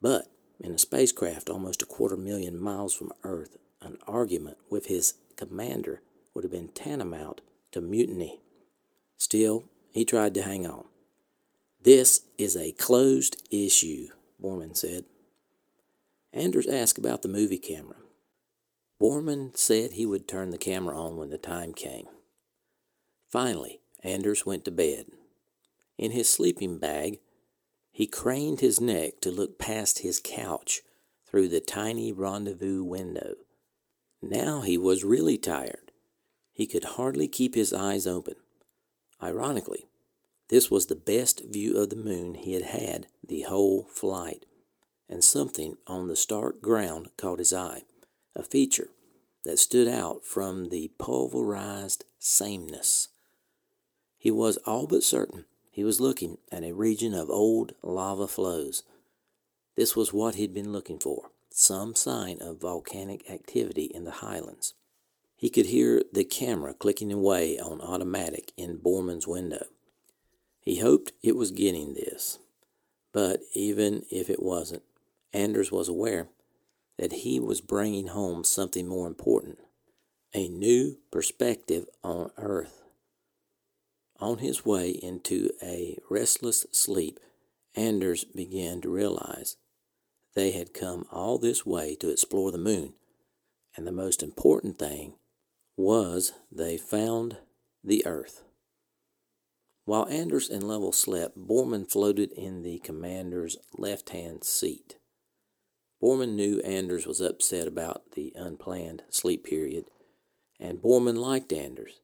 But 0.00 0.26
in 0.60 0.72
a 0.72 0.78
spacecraft 0.78 1.48
almost 1.48 1.82
a 1.82 1.86
quarter 1.86 2.16
million 2.16 2.60
miles 2.60 2.94
from 2.94 3.12
Earth, 3.22 3.56
an 3.80 3.98
argument 4.06 4.58
with 4.70 4.86
his 4.86 5.14
commander 5.36 6.02
would 6.34 6.44
have 6.44 6.52
been 6.52 6.68
tantamount 6.68 7.40
to 7.72 7.80
mutiny. 7.80 8.40
Still, 9.16 9.64
he 9.92 10.04
tried 10.04 10.34
to 10.34 10.42
hang 10.42 10.66
on. 10.66 10.84
This 11.88 12.20
is 12.36 12.54
a 12.54 12.72
closed 12.72 13.42
issue, 13.50 14.08
Borman 14.38 14.76
said. 14.76 15.06
Anders 16.34 16.66
asked 16.66 16.98
about 16.98 17.22
the 17.22 17.30
movie 17.30 17.56
camera. 17.56 17.96
Borman 19.00 19.56
said 19.56 19.92
he 19.92 20.04
would 20.04 20.28
turn 20.28 20.50
the 20.50 20.58
camera 20.58 21.00
on 21.00 21.16
when 21.16 21.30
the 21.30 21.38
time 21.38 21.72
came. 21.72 22.04
Finally, 23.30 23.80
Anders 24.02 24.44
went 24.44 24.66
to 24.66 24.70
bed. 24.70 25.06
In 25.96 26.10
his 26.10 26.28
sleeping 26.28 26.76
bag, 26.76 27.20
he 27.90 28.06
craned 28.06 28.60
his 28.60 28.82
neck 28.82 29.22
to 29.22 29.30
look 29.30 29.58
past 29.58 30.00
his 30.00 30.20
couch 30.22 30.82
through 31.24 31.48
the 31.48 31.58
tiny 31.58 32.12
rendezvous 32.12 32.84
window. 32.84 33.32
Now 34.20 34.60
he 34.60 34.76
was 34.76 35.04
really 35.04 35.38
tired. 35.38 35.90
He 36.52 36.66
could 36.66 36.84
hardly 36.84 37.28
keep 37.28 37.54
his 37.54 37.72
eyes 37.72 38.06
open. 38.06 38.34
Ironically, 39.22 39.87
this 40.48 40.70
was 40.70 40.86
the 40.86 40.96
best 40.96 41.42
view 41.44 41.76
of 41.76 41.90
the 41.90 41.96
moon 41.96 42.34
he 42.34 42.54
had 42.54 42.62
had 42.62 43.06
the 43.26 43.42
whole 43.42 43.84
flight, 43.84 44.46
and 45.08 45.22
something 45.22 45.76
on 45.86 46.08
the 46.08 46.16
stark 46.16 46.62
ground 46.62 47.08
caught 47.16 47.38
his 47.38 47.52
eye, 47.52 47.82
a 48.34 48.42
feature 48.42 48.88
that 49.44 49.58
stood 49.58 49.88
out 49.88 50.24
from 50.24 50.68
the 50.68 50.90
pulverized 50.98 52.04
sameness. 52.18 53.08
He 54.16 54.30
was 54.30 54.56
all 54.58 54.86
but 54.86 55.02
certain 55.02 55.44
he 55.70 55.84
was 55.84 56.00
looking 56.00 56.38
at 56.50 56.64
a 56.64 56.72
region 56.72 57.14
of 57.14 57.30
old 57.30 57.72
lava 57.82 58.26
flows. 58.26 58.82
This 59.76 59.94
was 59.94 60.12
what 60.12 60.34
he'd 60.34 60.52
been 60.52 60.72
looking 60.72 60.98
for 60.98 61.30
some 61.50 61.94
sign 61.94 62.38
of 62.40 62.60
volcanic 62.60 63.28
activity 63.28 63.84
in 63.84 64.04
the 64.04 64.10
highlands. 64.10 64.74
He 65.36 65.50
could 65.50 65.66
hear 65.66 66.02
the 66.12 66.24
camera 66.24 66.74
clicking 66.74 67.12
away 67.12 67.58
on 67.58 67.80
automatic 67.80 68.52
in 68.56 68.78
Borman's 68.78 69.26
window. 69.26 69.66
He 70.68 70.80
hoped 70.80 71.14
it 71.22 71.34
was 71.34 71.50
getting 71.50 71.94
this, 71.94 72.40
but 73.14 73.40
even 73.54 74.04
if 74.10 74.28
it 74.28 74.42
wasn't, 74.42 74.82
Anders 75.32 75.72
was 75.72 75.88
aware 75.88 76.28
that 76.98 77.24
he 77.24 77.40
was 77.40 77.62
bringing 77.62 78.08
home 78.08 78.44
something 78.44 78.86
more 78.86 79.06
important 79.06 79.60
a 80.34 80.46
new 80.46 80.98
perspective 81.10 81.86
on 82.04 82.32
Earth. 82.36 82.82
On 84.20 84.36
his 84.36 84.66
way 84.66 84.90
into 84.90 85.48
a 85.62 85.96
restless 86.10 86.66
sleep, 86.70 87.18
Anders 87.74 88.24
began 88.24 88.82
to 88.82 88.90
realize 88.90 89.56
they 90.34 90.50
had 90.50 90.74
come 90.74 91.06
all 91.10 91.38
this 91.38 91.64
way 91.64 91.94
to 91.94 92.10
explore 92.10 92.52
the 92.52 92.58
moon, 92.58 92.92
and 93.74 93.86
the 93.86 93.90
most 93.90 94.22
important 94.22 94.78
thing 94.78 95.14
was 95.78 96.32
they 96.52 96.76
found 96.76 97.38
the 97.82 98.04
Earth. 98.04 98.42
While 99.88 100.06
Anders 100.10 100.50
and 100.50 100.62
Lovell 100.68 100.92
slept, 100.92 101.38
Borman 101.38 101.90
floated 101.90 102.30
in 102.32 102.60
the 102.60 102.78
commander's 102.80 103.56
left 103.78 104.10
hand 104.10 104.44
seat. 104.44 104.98
Borman 106.02 106.34
knew 106.34 106.60
Anders 106.60 107.06
was 107.06 107.22
upset 107.22 107.66
about 107.66 108.12
the 108.12 108.34
unplanned 108.36 109.04
sleep 109.08 109.44
period, 109.44 109.86
and 110.60 110.82
Borman 110.82 111.16
liked 111.16 111.54
Anders. 111.54 112.02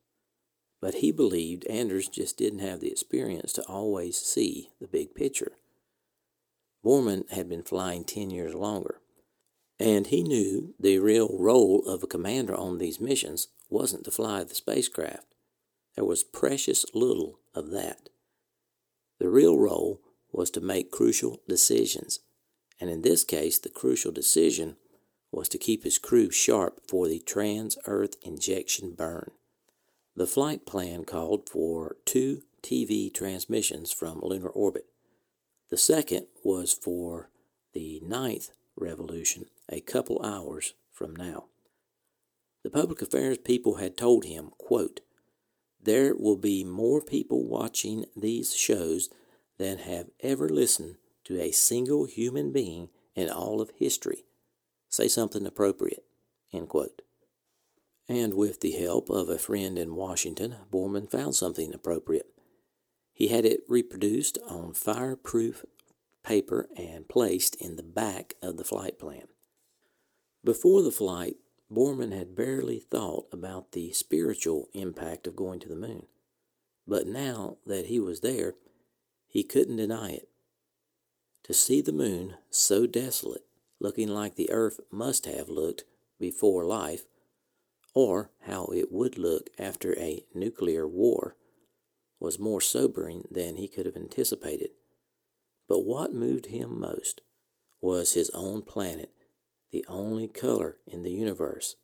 But 0.80 0.94
he 0.94 1.12
believed 1.12 1.66
Anders 1.66 2.08
just 2.08 2.38
didn't 2.38 2.60
have 2.60 2.80
the 2.80 2.90
experience 2.90 3.52
to 3.52 3.62
always 3.64 4.16
see 4.16 4.70
the 4.80 4.88
big 4.88 5.14
picture. 5.14 5.52
Borman 6.82 7.30
had 7.32 7.50
been 7.50 7.64
flying 7.64 8.04
10 8.04 8.30
years 8.30 8.54
longer, 8.54 9.02
and 9.78 10.06
he 10.06 10.22
knew 10.22 10.72
the 10.80 11.00
real 11.00 11.36
role 11.38 11.86
of 11.86 12.02
a 12.02 12.06
commander 12.06 12.54
on 12.54 12.78
these 12.78 12.98
missions 12.98 13.48
wasn't 13.68 14.04
to 14.04 14.10
fly 14.10 14.42
the 14.42 14.54
spacecraft. 14.54 15.33
There 15.94 16.04
was 16.04 16.24
precious 16.24 16.84
little 16.94 17.38
of 17.54 17.70
that. 17.70 18.08
The 19.20 19.28
real 19.28 19.58
role 19.58 20.00
was 20.32 20.50
to 20.50 20.60
make 20.60 20.90
crucial 20.90 21.40
decisions, 21.48 22.20
and 22.80 22.90
in 22.90 23.02
this 23.02 23.22
case, 23.22 23.58
the 23.58 23.68
crucial 23.68 24.10
decision 24.10 24.76
was 25.30 25.48
to 25.48 25.58
keep 25.58 25.84
his 25.84 25.98
crew 25.98 26.30
sharp 26.30 26.80
for 26.88 27.08
the 27.08 27.20
trans 27.20 27.76
Earth 27.86 28.16
injection 28.22 28.94
burn. 28.94 29.30
The 30.16 30.26
flight 30.26 30.66
plan 30.66 31.04
called 31.04 31.48
for 31.48 31.96
two 32.04 32.42
TV 32.62 33.12
transmissions 33.12 33.92
from 33.92 34.20
lunar 34.22 34.48
orbit. 34.48 34.86
The 35.70 35.76
second 35.76 36.26
was 36.44 36.72
for 36.72 37.30
the 37.72 38.00
ninth 38.04 38.50
revolution, 38.76 39.46
a 39.68 39.80
couple 39.80 40.22
hours 40.22 40.74
from 40.92 41.14
now. 41.16 41.46
The 42.62 42.70
public 42.70 43.02
affairs 43.02 43.38
people 43.38 43.76
had 43.76 43.96
told 43.96 44.24
him, 44.24 44.50
quote, 44.56 45.00
there 45.84 46.14
will 46.14 46.36
be 46.36 46.64
more 46.64 47.00
people 47.00 47.44
watching 47.44 48.06
these 48.16 48.54
shows 48.54 49.08
than 49.58 49.78
have 49.78 50.10
ever 50.20 50.48
listened 50.48 50.96
to 51.24 51.40
a 51.40 51.52
single 51.52 52.06
human 52.06 52.52
being 52.52 52.88
in 53.14 53.30
all 53.30 53.60
of 53.60 53.70
history. 53.76 54.24
Say 54.88 55.08
something 55.08 55.46
appropriate. 55.46 56.04
And 56.52 58.34
with 58.34 58.60
the 58.60 58.72
help 58.72 59.10
of 59.10 59.28
a 59.28 59.38
friend 59.38 59.78
in 59.78 59.94
Washington, 59.94 60.56
Borman 60.70 61.10
found 61.10 61.34
something 61.34 61.72
appropriate. 61.72 62.26
He 63.12 63.28
had 63.28 63.44
it 63.44 63.60
reproduced 63.68 64.38
on 64.48 64.74
fireproof 64.74 65.64
paper 66.22 66.68
and 66.76 67.08
placed 67.08 67.54
in 67.56 67.76
the 67.76 67.82
back 67.82 68.34
of 68.42 68.56
the 68.56 68.64
flight 68.64 68.98
plan. 68.98 69.28
Before 70.44 70.82
the 70.82 70.90
flight, 70.90 71.36
Borman 71.74 72.12
had 72.12 72.36
barely 72.36 72.78
thought 72.78 73.26
about 73.32 73.72
the 73.72 73.92
spiritual 73.92 74.68
impact 74.72 75.26
of 75.26 75.34
going 75.34 75.58
to 75.60 75.68
the 75.68 75.74
moon. 75.74 76.06
But 76.86 77.06
now 77.06 77.56
that 77.66 77.86
he 77.86 77.98
was 77.98 78.20
there, 78.20 78.54
he 79.26 79.42
couldn't 79.42 79.76
deny 79.76 80.12
it. 80.12 80.28
To 81.44 81.52
see 81.52 81.80
the 81.80 81.92
moon 81.92 82.36
so 82.48 82.86
desolate, 82.86 83.44
looking 83.80 84.08
like 84.08 84.36
the 84.36 84.50
earth 84.50 84.80
must 84.90 85.26
have 85.26 85.48
looked 85.48 85.84
before 86.20 86.64
life, 86.64 87.04
or 87.92 88.30
how 88.42 88.66
it 88.66 88.92
would 88.92 89.18
look 89.18 89.50
after 89.58 89.98
a 89.98 90.24
nuclear 90.34 90.86
war, 90.86 91.36
was 92.20 92.38
more 92.38 92.60
sobering 92.60 93.26
than 93.30 93.56
he 93.56 93.68
could 93.68 93.86
have 93.86 93.96
anticipated. 93.96 94.70
But 95.68 95.84
what 95.84 96.14
moved 96.14 96.46
him 96.46 96.78
most 96.78 97.20
was 97.80 98.14
his 98.14 98.30
own 98.30 98.62
planet 98.62 99.13
the 99.74 99.84
only 99.88 100.28
color 100.28 100.76
in 100.86 101.02
the 101.02 101.10
universe. 101.10 101.74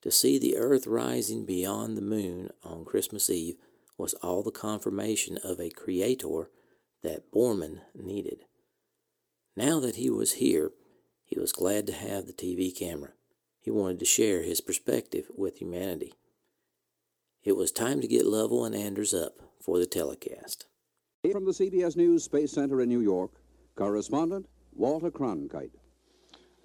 To 0.00 0.10
see 0.10 0.38
the 0.38 0.56
earth 0.56 0.86
rising 0.86 1.44
beyond 1.44 1.94
the 1.94 2.00
moon 2.02 2.48
on 2.64 2.86
Christmas 2.86 3.28
Eve 3.28 3.56
was 3.98 4.14
all 4.14 4.42
the 4.42 4.50
confirmation 4.50 5.36
of 5.44 5.60
a 5.60 5.68
creator 5.68 6.48
that 7.02 7.30
Borman 7.30 7.80
needed. 7.94 8.46
Now 9.54 9.80
that 9.80 9.96
he 9.96 10.08
was 10.08 10.34
here, 10.34 10.70
he 11.26 11.38
was 11.38 11.52
glad 11.52 11.86
to 11.88 11.92
have 11.92 12.26
the 12.26 12.32
TV 12.32 12.74
camera. 12.74 13.10
He 13.60 13.70
wanted 13.70 13.98
to 13.98 14.06
share 14.06 14.42
his 14.42 14.62
perspective 14.62 15.26
with 15.36 15.58
humanity. 15.58 16.14
It 17.44 17.54
was 17.54 17.70
time 17.70 18.00
to 18.00 18.08
get 18.08 18.24
Lovell 18.24 18.64
and 18.64 18.74
Anders 18.74 19.12
up 19.12 19.34
for 19.60 19.78
the 19.78 19.84
telecast. 19.84 20.64
From 21.30 21.44
the 21.44 21.52
CBS 21.52 21.96
News 21.96 22.24
Space 22.24 22.52
Center 22.52 22.80
in 22.80 22.88
New 22.88 23.02
York, 23.02 23.32
correspondent 23.74 24.46
Walter 24.72 25.10
Cronkite. 25.10 25.72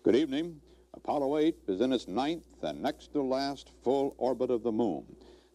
Good 0.03 0.15
evening. 0.15 0.59
Apollo 0.95 1.37
8 1.37 1.55
is 1.67 1.79
in 1.79 1.93
its 1.93 2.07
ninth 2.07 2.47
and 2.63 2.81
next 2.81 3.13
to 3.13 3.21
last 3.21 3.69
full 3.83 4.15
orbit 4.17 4.49
of 4.49 4.63
the 4.63 4.71
moon. 4.71 5.05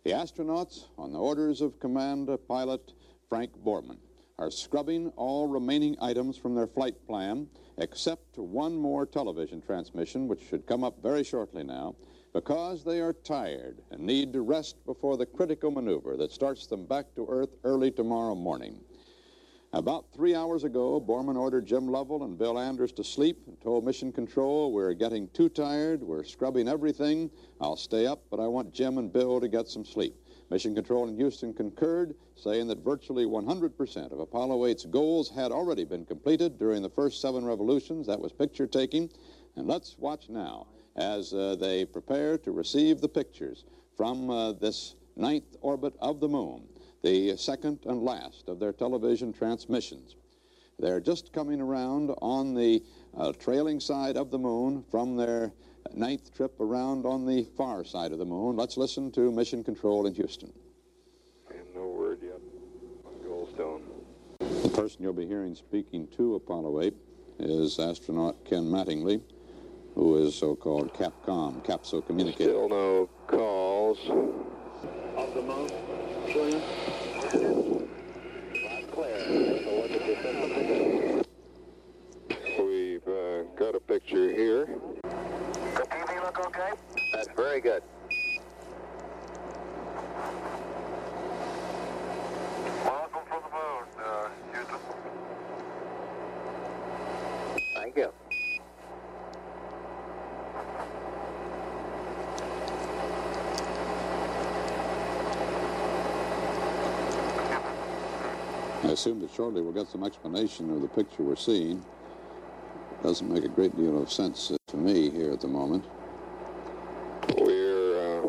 The 0.05 0.13
astronauts, 0.13 0.85
on 0.97 1.13
the 1.13 1.19
orders 1.19 1.61
of 1.61 1.81
Command 1.81 2.31
Pilot 2.47 2.93
Frank 3.29 3.51
Borman, 3.65 3.99
are 4.39 4.53
scrubbing 4.53 5.09
all 5.17 5.49
remaining 5.49 5.97
items 6.01 6.37
from 6.37 6.55
their 6.55 6.69
flight 6.69 6.95
plan, 7.09 7.49
except 7.79 8.39
one 8.39 8.77
more 8.77 9.05
television 9.05 9.61
transmission, 9.61 10.29
which 10.29 10.47
should 10.49 10.65
come 10.65 10.85
up 10.85 11.03
very 11.03 11.25
shortly 11.25 11.65
now, 11.65 11.97
because 12.33 12.85
they 12.85 13.01
are 13.01 13.15
tired 13.15 13.83
and 13.91 14.01
need 14.01 14.33
to 14.33 14.43
rest 14.43 14.77
before 14.87 15.17
the 15.17 15.27
critical 15.27 15.73
maneuver 15.73 16.17
that 16.17 16.31
starts 16.31 16.69
them 16.69 16.87
back 16.87 17.13
to 17.17 17.27
Earth 17.29 17.57
early 17.65 17.91
tomorrow 17.91 18.37
morning. 18.37 18.79
About 19.73 20.07
three 20.15 20.35
hours 20.35 20.65
ago, 20.65 21.01
Borman 21.01 21.37
ordered 21.37 21.67
Jim 21.67 21.89
Lovell 21.89 22.23
and 22.23 22.39
Bill 22.39 22.59
Anders 22.59 22.93
to 22.93 23.05
sleep 23.05 23.43
and 23.47 23.61
told 23.61 23.85
Mission 23.85 24.13
Control, 24.13 24.73
we're 24.73 24.95
getting 24.95 25.29
too 25.29 25.49
tired, 25.49 26.03
we're 26.03 26.25
scrubbing 26.25 26.69
everything, 26.69 27.31
I'll 27.61 27.77
stay 27.77 28.07
up, 28.07 28.23
but 28.31 28.39
I 28.39 28.47
want 28.47 28.73
Jim 28.73 28.97
and 28.97 29.13
Bill 29.13 29.41
to 29.41 29.49
get 29.49 29.69
some 29.69 29.85
sleep. 29.85 30.15
Mission 30.51 30.75
Control 30.75 31.09
in 31.09 31.17
Houston 31.17 31.53
concurred, 31.53 32.15
saying 32.37 32.69
that 32.69 32.79
virtually 32.85 33.27
100% 33.27 34.13
of 34.13 34.21
Apollo 34.21 34.69
8's 34.69 34.87
goals 34.87 35.29
had 35.29 35.51
already 35.51 35.85
been 35.85 36.07
completed 36.07 36.59
during 36.59 36.81
the 36.81 36.91
first 36.91 37.21
seven 37.21 37.45
revolutions. 37.45 38.07
That 38.07 38.21
was 38.21 38.33
picture 38.33 38.69
taking. 38.69 39.11
And 39.57 39.67
let's 39.67 39.99
watch 39.99 40.29
now 40.29 40.69
as 40.95 41.35
uh, 41.35 41.57
they 41.57 41.85
prepare 41.85 42.39
to 42.39 42.53
receive 42.53 43.01
the 43.01 43.09
pictures 43.09 43.65
from 43.97 44.31
uh, 44.31 44.53
this 44.53 44.95
ninth 45.17 45.57
orbit 45.61 45.95
of 46.01 46.21
the 46.21 46.29
moon 46.29 46.63
the 47.03 47.37
second 47.37 47.81
and 47.87 48.03
last 48.03 48.49
of 48.49 48.59
their 48.59 48.73
television 48.73 49.33
transmissions. 49.33 50.17
They're 50.79 51.01
just 51.01 51.33
coming 51.33 51.61
around 51.61 52.11
on 52.21 52.55
the 52.55 52.83
uh, 53.17 53.33
trailing 53.33 53.81
side 53.81 54.17
of 54.17 54.31
the 54.31 54.39
moon 54.39 54.85
from 54.91 55.17
their 55.17 55.53
ninth 55.95 56.35
trip 56.35 56.61
around 56.61 57.07
on 57.07 57.25
the 57.25 57.45
far 57.57 57.85
side 57.85 58.13
of 58.13 58.19
the 58.19 58.25
moon. 58.27 58.57
Let's 58.57 58.77
listen 58.77 59.11
to 59.13 59.33
Mission 59.33 59.65
Control 59.65 60.07
in 60.07 60.15
Houston. 60.15 60.53
And 61.51 61.65
no 61.75 61.87
word 61.87 62.19
yet 62.23 62.41
on 63.07 63.15
Goldstone. 63.27 63.83
The 64.63 64.69
person 64.69 65.03
you'll 65.03 65.13
be 65.15 65.27
hearing 65.27 65.55
speaking 65.55 66.09
to 66.17 66.35
Apollo 66.35 66.83
8 66.83 66.95
is 67.39 67.79
astronaut 67.79 68.45
Ken 68.45 68.65
Mattingly. 68.65 69.23
who 69.95 70.19
is 70.19 70.35
so-called 70.35 70.93
Capcom, 70.93 71.65
Capsule 71.65 72.03
Communicator. 72.03 72.51
Still 72.51 72.69
no 72.69 73.09
calls. 73.27 73.99
Of 75.17 75.33
the 75.35 75.41
moon, 75.41 75.71
We've 76.37 76.53
uh, 83.09 83.45
got 83.57 83.75
a 83.75 83.81
picture 83.81 84.31
here. 84.33 84.67
The 85.03 85.87
TV 85.89 86.23
look 86.23 86.39
okay? 86.47 86.73
That's 87.15 87.29
very 87.35 87.63
good. 87.63 87.83
Welcome 92.85 93.25
from 93.29 93.43
the 93.43 93.51
moon, 93.57 93.85
uh, 94.05 94.29
Houston. 94.53 94.81
Thank 97.75 97.97
you. 97.97 98.13
I 108.85 108.89
assume 108.89 109.21
that 109.21 109.33
shortly 109.33 109.63
we'll 109.63 109.73
get 109.73 109.89
some 109.89 110.05
explanation 110.05 110.71
of 110.71 110.83
the 110.83 110.89
picture 110.89 111.23
we're 111.23 111.37
seeing. 111.37 111.85
Doesn't 113.03 113.33
make 113.33 113.45
a 113.45 113.49
great 113.49 113.77
deal 113.77 114.01
of 114.01 114.13
sense 114.13 114.53
to 114.67 114.77
me 114.77 115.11
here 115.11 115.33
at 115.33 115.41
the 115.41 115.49
moment. 115.49 115.85
We're 117.39 118.23
uh, 118.23 118.29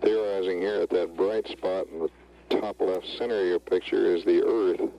theorizing 0.00 0.60
here 0.60 0.80
at 0.82 0.90
that 0.90 1.16
bright 1.16 1.46
spot 1.48 1.86
in 1.92 2.00
the 2.00 2.10
top 2.60 2.80
left 2.80 3.06
center 3.16 3.40
of 3.40 3.46
your 3.46 3.58
picture 3.60 4.14
is 4.14 4.24
the 4.24 4.42
Earth. 4.44 4.90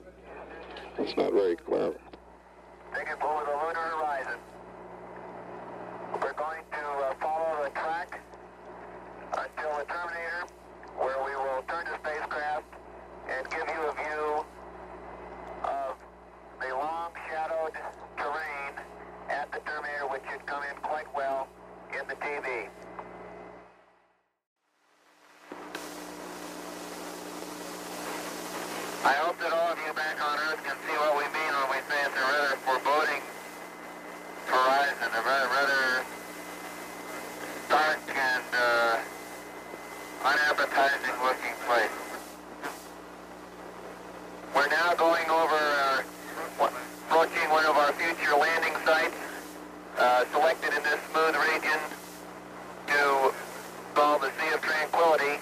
It's 0.98 1.16
not 1.16 1.32
very 1.32 1.56
clear. 1.56 1.94
Taking 2.94 3.12
over 3.22 3.44
the 3.44 3.52
lunar 3.52 3.74
horizon. 3.74 4.38
We're 6.14 6.32
going 6.32 6.62
to 6.72 6.78
uh, 6.78 7.14
follow 7.20 7.64
the 7.64 7.70
track 7.70 8.20
until 9.32 9.78
the 9.78 9.84
Terminator, 9.84 10.46
where 10.96 11.24
we 11.24 11.34
will 11.36 11.62
turn 11.68 11.84
the 11.84 11.98
spacecraft 11.98 12.64
and 13.28 13.48
give 13.50 13.68
you 13.68 13.82
a 13.88 13.94
view 13.94 14.44
of 15.64 15.96
the 16.60 16.74
long 16.74 17.12
shadowed 17.30 17.72
terrain 18.16 18.74
at 19.30 19.50
the 19.52 19.58
Terminator, 19.60 20.06
which 20.10 20.22
should 20.30 20.44
come 20.46 20.62
in 20.64 20.76
quite 20.82 21.06
well 21.14 21.48
in 21.92 22.06
the 22.08 22.14
TV. 22.14 22.68
I 29.04 29.14
hope 29.14 29.38
that 29.40 29.52
all 29.52 29.72
of 29.72 29.78
you 29.84 29.92
back 29.94 30.14
on 30.22 30.38
Earth 30.38 30.62
can 30.62 30.76
see 30.86 30.94
what 30.94 31.16
we 31.18 31.26
mean 31.34 31.52
when 31.58 31.68
we 31.70 31.78
say 31.90 31.98
it's 32.06 32.14
a 32.14 32.22
rather 32.22 32.56
foreboding 32.62 33.22
horizon, 34.46 35.10
a 35.10 35.22
rather, 35.26 35.48
rather 35.48 36.06
dark 37.68 37.98
and 38.14 38.41
uh, 38.52 38.98
unappetizing 40.24 41.16
looking 41.22 41.54
place. 41.66 41.90
We're 44.54 44.68
now 44.68 44.94
going 44.94 45.28
over, 45.30 46.04
wa- 46.60 46.70
approaching 47.08 47.48
one 47.50 47.64
of 47.66 47.76
our 47.76 47.92
future 47.92 48.36
landing 48.36 48.74
sites, 48.84 49.16
uh, 49.98 50.24
selected 50.32 50.74
in 50.74 50.82
this 50.82 51.00
smooth 51.10 51.36
region 51.52 51.78
to 52.88 53.32
call 53.94 54.18
the 54.18 54.30
Sea 54.40 54.54
of 54.54 54.60
Tranquility. 54.62 55.40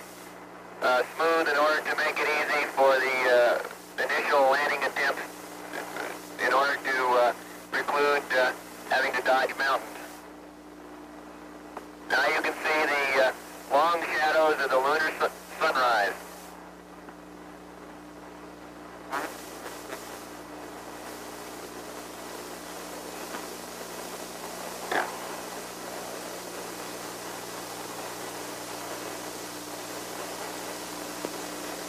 Uh, 0.82 1.02
smooth 1.14 1.46
in 1.46 1.56
order 1.58 1.82
to 1.84 1.94
make 1.96 2.16
it 2.16 2.24
easy 2.40 2.64
for 2.72 2.88
the 2.96 3.16
uh, 3.28 4.02
initial 4.02 4.40
landing 4.50 4.80
attempts 4.82 5.20
in 6.40 6.52
order 6.54 6.76
to 6.76 6.96
uh, 7.20 7.32
preclude 7.70 8.22
uh, 8.32 8.52
having 8.88 9.12
to 9.12 9.20
dodge 9.20 9.52
mountains. 9.58 9.86
Now 12.08 12.24
you 12.28 12.40
can 12.40 12.54
see 12.64 12.80
the 12.88 12.99
shadows 14.60 14.64
of 14.64 14.70
the 14.70 14.76
lunar 14.76 15.12
su- 15.20 15.30
sunrise. 15.58 16.12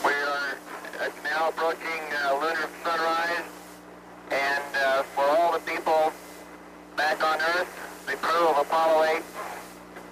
We 0.03 0.11
are 0.11 0.57
uh, 0.99 1.09
now 1.23 1.49
approaching 1.49 1.79
uh, 2.23 2.33
lunar 2.35 2.69
sunrise, 2.83 3.43
and 4.31 4.63
uh, 4.75 5.03
for 5.15 5.23
all 5.23 5.53
the 5.53 5.59
people 5.59 6.11
back 6.95 7.23
on 7.23 7.39
Earth, 7.39 7.67
the 8.05 8.13
crew 8.17 8.47
of 8.47 8.57
Apollo 8.57 9.03
8 9.03 9.23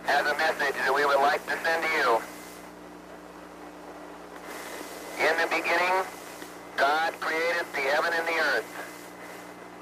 has 0.05 0.25
a 0.25 0.37
message 0.37 0.75
that 0.75 0.93
we 0.93 1.05
would 1.05 1.19
like 1.19 1.45
to 1.45 1.57
send 1.63 1.83
to 1.83 1.89
you. 1.97 2.21
In 5.19 5.35
the 5.35 5.47
beginning, 5.47 6.07
God 6.77 7.11
created 7.19 7.65
the 7.73 7.81
heaven 7.91 8.13
and 8.15 8.25
the 8.25 8.39
earth. 8.39 8.65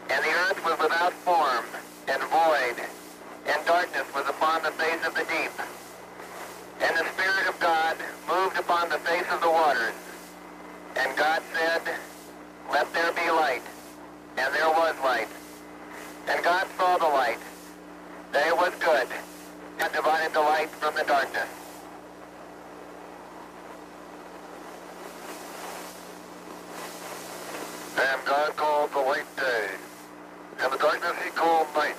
And 0.09 0.25
the 0.25 0.33
earth 0.33 0.65
was 0.65 0.79
without 0.79 1.13
form 1.13 1.63
and 2.07 2.21
void, 2.23 2.81
and 3.45 3.65
darkness 3.67 4.07
was 4.15 4.27
upon 4.27 4.63
the 4.63 4.71
face 4.71 5.05
of 5.05 5.13
the 5.13 5.23
deep. 5.29 5.53
And 6.81 6.97
the 6.97 7.05
Spirit 7.13 7.47
of 7.47 7.59
God 7.59 7.97
moved 8.27 8.57
upon 8.57 8.89
the 8.89 8.97
face 8.97 9.29
of 9.31 9.39
the 9.41 9.49
waters. 9.49 9.93
And 10.95 11.15
God 11.15 11.43
said, 11.53 11.83
Let 12.71 12.91
there 12.95 13.11
be 13.13 13.29
light. 13.29 13.61
And 14.37 14.51
there 14.55 14.69
was 14.69 14.95
light. 15.03 15.29
And 16.27 16.43
God 16.43 16.65
saw 16.79 16.97
the 16.97 17.13
light, 17.13 17.39
that 18.31 18.47
it 18.47 18.57
was 18.57 18.73
good, 18.79 19.07
and 19.79 19.93
divided 19.93 20.33
the 20.33 20.41
light 20.41 20.69
from 20.71 20.95
the 20.95 21.03
darkness. 21.03 21.47
And 27.97 28.25
God 28.25 28.55
called 28.55 28.91
the 28.93 28.99
light 28.99 29.25
day, 29.35 29.69
and 30.59 30.71
the 30.71 30.77
darkness 30.77 31.13
he 31.23 31.31
called 31.31 31.65
night, 31.73 31.95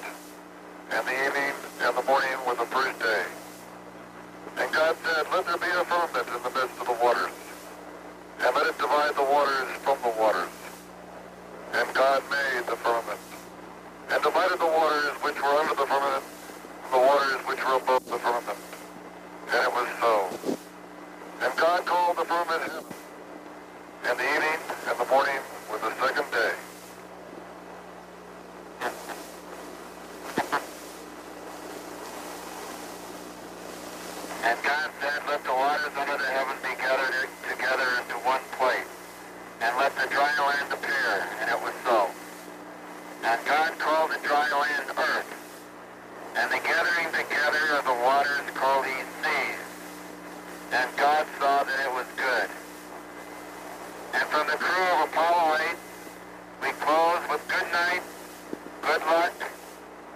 and 0.93 1.05
the 1.05 1.27
evening 1.27 1.53
and 1.83 1.97
the 1.97 2.03
morning 2.05 2.39
were 2.47 2.55
the 2.55 2.67
first 2.67 3.01
day. 3.01 3.25
And 4.59 4.73
God 4.73 4.97
there 5.49 5.57
be 5.57 5.81
a 5.81 5.85
firmament 5.85 6.29
in 6.29 6.43
the 6.43 6.51
midst 6.51 6.77
of 6.77 6.87
the 6.87 6.99
waters, 7.01 7.33
and 8.45 8.55
let 8.55 8.67
it 8.67 8.77
divide 8.77 9.15
the 9.17 9.25
waters 9.25 9.69
from 9.81 9.97
the 10.05 10.13
waters. 10.21 10.53
And 11.73 11.89
God 11.95 12.23
made 12.29 12.67
the 12.69 12.77
firmament, 12.77 13.19
and 14.11 14.23
divided 14.23 14.61
the 14.61 14.67
waters 14.67 15.17
which 15.25 15.41
were 15.41 15.57
under 15.57 15.75
the 15.75 15.87
firmament 15.89 16.25
from 16.85 17.01
the 17.01 17.07
waters 17.07 17.41
which 17.49 17.65
were 17.65 17.77
above 17.81 18.05
the 18.05 18.19
firmament. 18.19 18.59
And 19.49 19.65
it 19.65 19.73
was 19.73 19.89
so. 20.05 20.29
And 21.41 21.57
God 21.57 21.87
called 21.87 22.19
the 22.19 22.27
firmament 22.27 22.69
heaven, 22.69 22.85
and 24.05 24.19
the 24.19 24.29
evening 24.29 24.61
and 24.85 24.99
the 25.01 25.09
morning 25.09 25.41
were 25.73 25.79
the 25.79 25.95
second 25.97 26.31
day. 26.31 26.53
And 34.49 34.57
God 34.63 34.91
said, 35.03 35.21
Let 35.29 35.45
the 35.45 35.53
waters 35.53 35.93
under 35.93 36.17
the 36.17 36.25
heaven 36.25 36.57
be 36.63 36.73
gathered 36.81 37.29
together 37.51 37.85
into 38.01 38.17
one 38.25 38.41
place, 38.57 38.89
and 39.61 39.77
let 39.77 39.93
the 39.93 40.09
dry 40.09 40.33
land 40.41 40.73
appear. 40.73 41.27
And 41.43 41.51
it 41.51 41.61
was 41.61 41.75
so. 41.85 42.09
And 43.25 43.37
God 43.45 43.79
called 43.79 44.13
the 44.13 44.21
dry 44.27 44.49
land 44.49 44.89
earth, 44.97 45.31
and 46.37 46.51
the 46.51 46.65
gathering 46.65 47.13
together 47.13 47.77
of 47.77 47.85
the 47.85 47.99
waters 48.01 48.41
called 48.55 48.87
he 48.87 48.97
seas. 49.21 49.61
And 50.73 50.89
God 50.97 51.27
saw 51.39 51.65
that 51.65 51.81
it 51.85 51.93
was 51.93 52.07
good. 52.17 52.49
And 54.15 54.25
from 54.33 54.47
the 54.47 54.57
crew 54.57 54.87
of 54.97 55.13
Apollo 55.13 55.59
8, 55.61 55.77
we 56.63 56.71
close 56.81 57.21
with 57.29 57.45
good 57.49 57.69
night, 57.71 58.01
good 58.99 59.07
luck, 59.07 59.33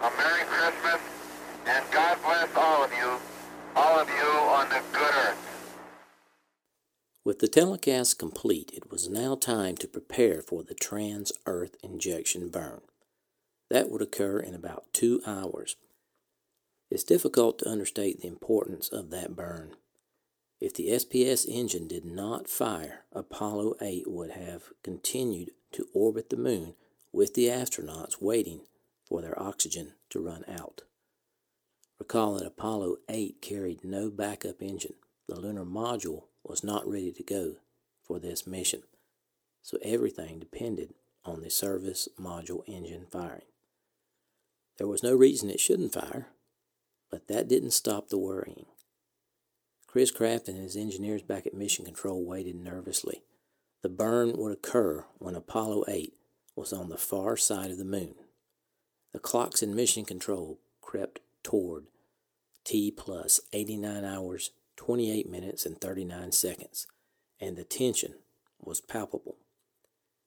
a 0.01 0.11
Merry 0.19 0.45
Christmas, 0.45 1.01
and 1.67 1.85
God 1.93 2.19
bless 2.23 2.49
all 2.57 2.85
of 2.85 2.93
you, 2.93 3.19
all 3.77 4.01
of 4.01 4.09
you 4.09 4.15
on 4.15 4.69
the 4.69 4.83
good 4.93 5.15
earth. 5.15 5.79
With 7.25 7.39
the 7.39 7.49
telecast 7.49 8.19
complete, 8.19 8.73
it 8.75 8.91
was 8.91 9.09
now 9.09 9.37
time 9.37 9.77
to 9.77 9.89
prepare 9.89 10.43
for 10.43 10.65
the 10.65 10.75
trans 10.75 11.33
Earth 11.47 11.77
injection 11.85 12.49
burn. 12.49 12.81
That 13.71 13.91
would 13.91 14.03
occur 14.03 14.41
in 14.41 14.55
about 14.55 14.93
two 14.93 15.23
hours. 15.27 15.77
It's 16.91 17.05
difficult 17.05 17.61
to 17.61 17.71
understate 17.71 18.21
the 18.21 18.29
importance 18.29 18.89
of 18.89 19.11
that 19.11 19.37
burn. 19.37 19.77
If 20.61 20.75
the 20.75 20.89
SPS 20.89 21.47
engine 21.49 21.87
did 21.87 22.05
not 22.05 22.49
fire, 22.49 23.05
Apollo 23.13 23.75
8 23.81 24.11
would 24.11 24.33
have 24.33 24.65
continued 24.83 25.53
to 25.73 25.87
orbit 25.95 26.31
the 26.31 26.37
moon 26.37 26.75
with 27.13 27.35
the 27.35 27.47
astronauts 27.47 28.21
waiting 28.21 28.63
for 29.05 29.23
their 29.23 29.41
oxygen 29.41 29.95
to 30.11 30.21
run 30.21 30.45
out. 30.49 30.83
Recall 31.99 32.35
that 32.35 32.47
Apollo 32.47 32.97
8 33.09 33.41
carried 33.41 33.85
no 33.85 34.11
backup 34.11 34.61
engine. 34.61 34.95
The 35.29 35.41
lunar 35.41 35.65
module 35.65 36.25
was 36.45 36.65
not 36.65 36.89
ready 36.89 37.13
to 37.13 37.23
go 37.23 37.57
for 38.03 38.19
this 38.19 38.47
mission, 38.47 38.83
so 39.63 39.79
everything 39.83 40.39
depended 40.39 40.95
on 41.25 41.41
the 41.41 41.51
service 41.51 42.09
module 42.21 42.63
engine 42.67 43.07
firing. 43.11 43.43
There 44.79 44.89
was 44.89 45.03
no 45.03 45.15
reason 45.15 45.51
it 45.51 45.61
shouldn't 45.61 45.93
fire. 45.93 46.29
But 47.13 47.29
that 47.29 47.47
didn't 47.47 47.73
stop 47.73 48.09
the 48.09 48.17
worrying. 48.17 48.65
Chris 49.87 50.11
Kraft 50.11 50.49
and 50.49 50.57
his 50.57 50.77
engineers 50.77 51.21
back 51.21 51.47
at 51.47 51.53
Mission 51.53 51.85
Control 51.85 52.25
waited 52.25 52.57
nervously. 52.57 53.23
The 53.83 53.91
burn 53.91 54.33
would 54.39 54.53
occur 54.53 55.05
when 55.19 55.35
Apollo 55.35 55.85
8 55.89 56.15
was 56.57 56.73
on 56.73 56.89
the 56.89 56.97
far 56.97 57.37
side 57.37 57.71
of 57.71 57.77
the 57.77 57.85
moon. 57.85 58.15
The 59.13 59.19
clocks 59.19 59.63
in 59.63 59.75
Mission 59.75 60.05
Control 60.05 60.59
crept 60.81 61.21
toward 61.43 61.87
T 62.65 62.91
plus 62.91 63.41
89 63.53 64.05
hours, 64.05 64.51
28 64.77 65.29
minutes, 65.29 65.67
and 65.67 65.81
39 65.81 66.33
seconds, 66.33 66.87
and 67.41 67.57
the 67.57 67.65
tension 67.65 68.15
was 68.59 68.81
palpable. 68.81 69.37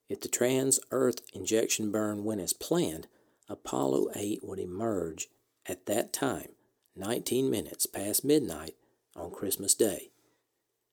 If 0.08 0.22
the 0.22 0.28
trans 0.28 0.80
Earth 0.92 1.22
injection 1.34 1.92
burn 1.92 2.24
went 2.24 2.42
as 2.42 2.54
planned, 2.54 3.08
Apollo 3.50 4.10
8 4.16 4.40
would 4.44 4.60
emerge 4.60 5.30
at 5.66 5.88
that 5.88 6.14
time, 6.14 6.50
19 6.96 7.50
minutes 7.50 7.88
past 7.88 8.24
midnight 8.24 8.76
on 9.16 9.32
Christmas 9.32 9.74
Day. 9.74 10.12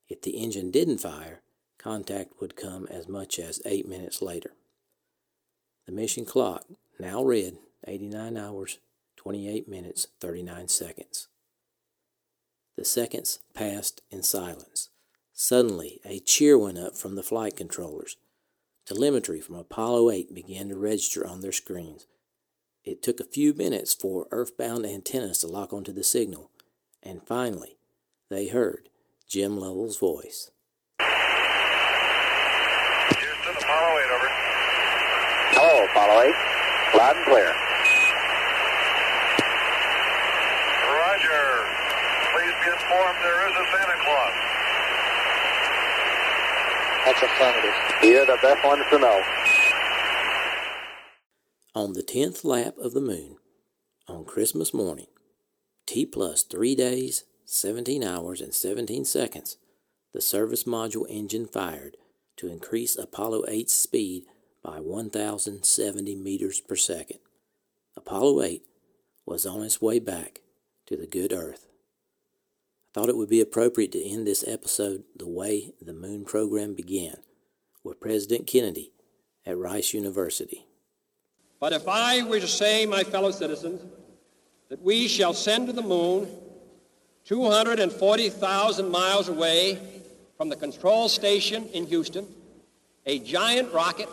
If 0.08 0.22
the 0.22 0.38
engine 0.38 0.70
didn't 0.70 0.98
fire, 0.98 1.42
contact 1.78 2.40
would 2.40 2.56
come 2.56 2.86
as 2.90 3.06
much 3.06 3.38
as 3.38 3.60
8 3.66 3.86
minutes 3.86 4.22
later. 4.22 4.52
The 5.86 5.92
mission 5.92 6.24
clock 6.24 6.64
now 6.98 7.22
read 7.22 7.58
89 7.86 8.36
hours, 8.36 8.78
28 9.16 9.68
minutes, 9.68 10.08
39 10.20 10.68
seconds. 10.68 11.28
The 12.76 12.84
seconds 12.84 13.40
passed 13.54 14.02
in 14.10 14.22
silence. 14.22 14.90
Suddenly, 15.32 16.00
a 16.04 16.20
cheer 16.20 16.58
went 16.58 16.78
up 16.78 16.96
from 16.96 17.16
the 17.16 17.22
flight 17.22 17.56
controllers. 17.56 18.16
Telemetry 18.86 19.40
from 19.40 19.56
Apollo 19.56 20.10
8 20.10 20.34
began 20.34 20.68
to 20.68 20.76
register 20.76 21.26
on 21.26 21.40
their 21.40 21.52
screens. 21.52 22.06
It 22.84 23.02
took 23.02 23.20
a 23.20 23.24
few 23.24 23.54
minutes 23.54 23.94
for 23.94 24.26
earthbound 24.30 24.84
antennas 24.84 25.38
to 25.38 25.46
lock 25.46 25.72
onto 25.72 25.92
the 25.92 26.02
signal, 26.02 26.50
and 27.02 27.22
finally, 27.26 27.76
they 28.28 28.48
heard 28.48 28.88
Jim 29.28 29.56
Lovell's 29.56 29.98
voice. 29.98 30.50
Houston, 33.18 33.56
Apollo 33.56 33.98
8, 33.98 34.10
over. 34.10 34.28
Hello, 35.54 35.84
Apollo 35.84 36.22
8. 36.22 36.98
Loud 36.98 37.16
and 37.16 37.26
clear. 37.26 37.71
Roger. 41.22 41.64
Please 42.34 42.54
be 42.64 42.70
informed 42.72 43.18
there 43.22 43.48
is 43.48 43.54
a 43.54 43.66
Santa 43.72 43.98
Claus. 44.04 44.34
That's 47.04 47.22
affirmative. 47.22 47.74
You're 48.02 48.26
the 48.26 48.38
best 48.42 48.64
ones 48.64 48.84
to 48.90 48.98
know. 48.98 49.22
On 51.74 51.92
the 51.92 52.02
tenth 52.02 52.44
lap 52.44 52.74
of 52.78 52.92
the 52.92 53.00
moon, 53.00 53.36
on 54.08 54.24
Christmas 54.24 54.74
morning, 54.74 55.06
T 55.86 56.06
plus 56.06 56.42
three 56.42 56.74
days, 56.74 57.24
17 57.44 58.02
hours, 58.04 58.40
and 58.40 58.54
17 58.54 59.04
seconds, 59.04 59.56
the 60.12 60.20
service 60.20 60.64
module 60.64 61.06
engine 61.08 61.46
fired 61.46 61.96
to 62.36 62.48
increase 62.48 62.96
Apollo 62.96 63.44
8's 63.48 63.72
speed 63.72 64.24
by 64.62 64.78
1,070 64.80 66.14
meters 66.16 66.60
per 66.60 66.76
second. 66.76 67.18
Apollo 67.96 68.42
8 68.42 68.62
was 69.26 69.46
on 69.46 69.62
its 69.62 69.80
way 69.80 69.98
back 69.98 70.41
to 70.92 70.98
the 70.98 71.06
good 71.06 71.32
Earth. 71.32 71.66
I 72.90 73.00
thought 73.00 73.08
it 73.08 73.16
would 73.16 73.30
be 73.30 73.40
appropriate 73.40 73.92
to 73.92 74.04
end 74.04 74.26
this 74.26 74.46
episode 74.46 75.04
the 75.16 75.28
way 75.28 75.72
the 75.80 75.94
moon 75.94 76.26
program 76.26 76.74
began, 76.74 77.16
with 77.82 77.98
President 77.98 78.46
Kennedy 78.46 78.92
at 79.46 79.56
Rice 79.56 79.94
University. 79.94 80.66
But 81.58 81.72
if 81.72 81.88
I 81.88 82.22
were 82.24 82.40
to 82.40 82.46
say, 82.46 82.84
my 82.84 83.04
fellow 83.04 83.30
citizens, 83.30 83.80
that 84.68 84.82
we 84.82 85.08
shall 85.08 85.32
send 85.32 85.68
to 85.68 85.72
the 85.72 85.82
moon 85.82 86.28
240,000 87.24 88.90
miles 88.90 89.28
away 89.28 89.78
from 90.36 90.50
the 90.50 90.56
control 90.56 91.08
station 91.08 91.68
in 91.72 91.86
Houston, 91.86 92.26
a 93.06 93.18
giant 93.20 93.72
rocket 93.72 94.08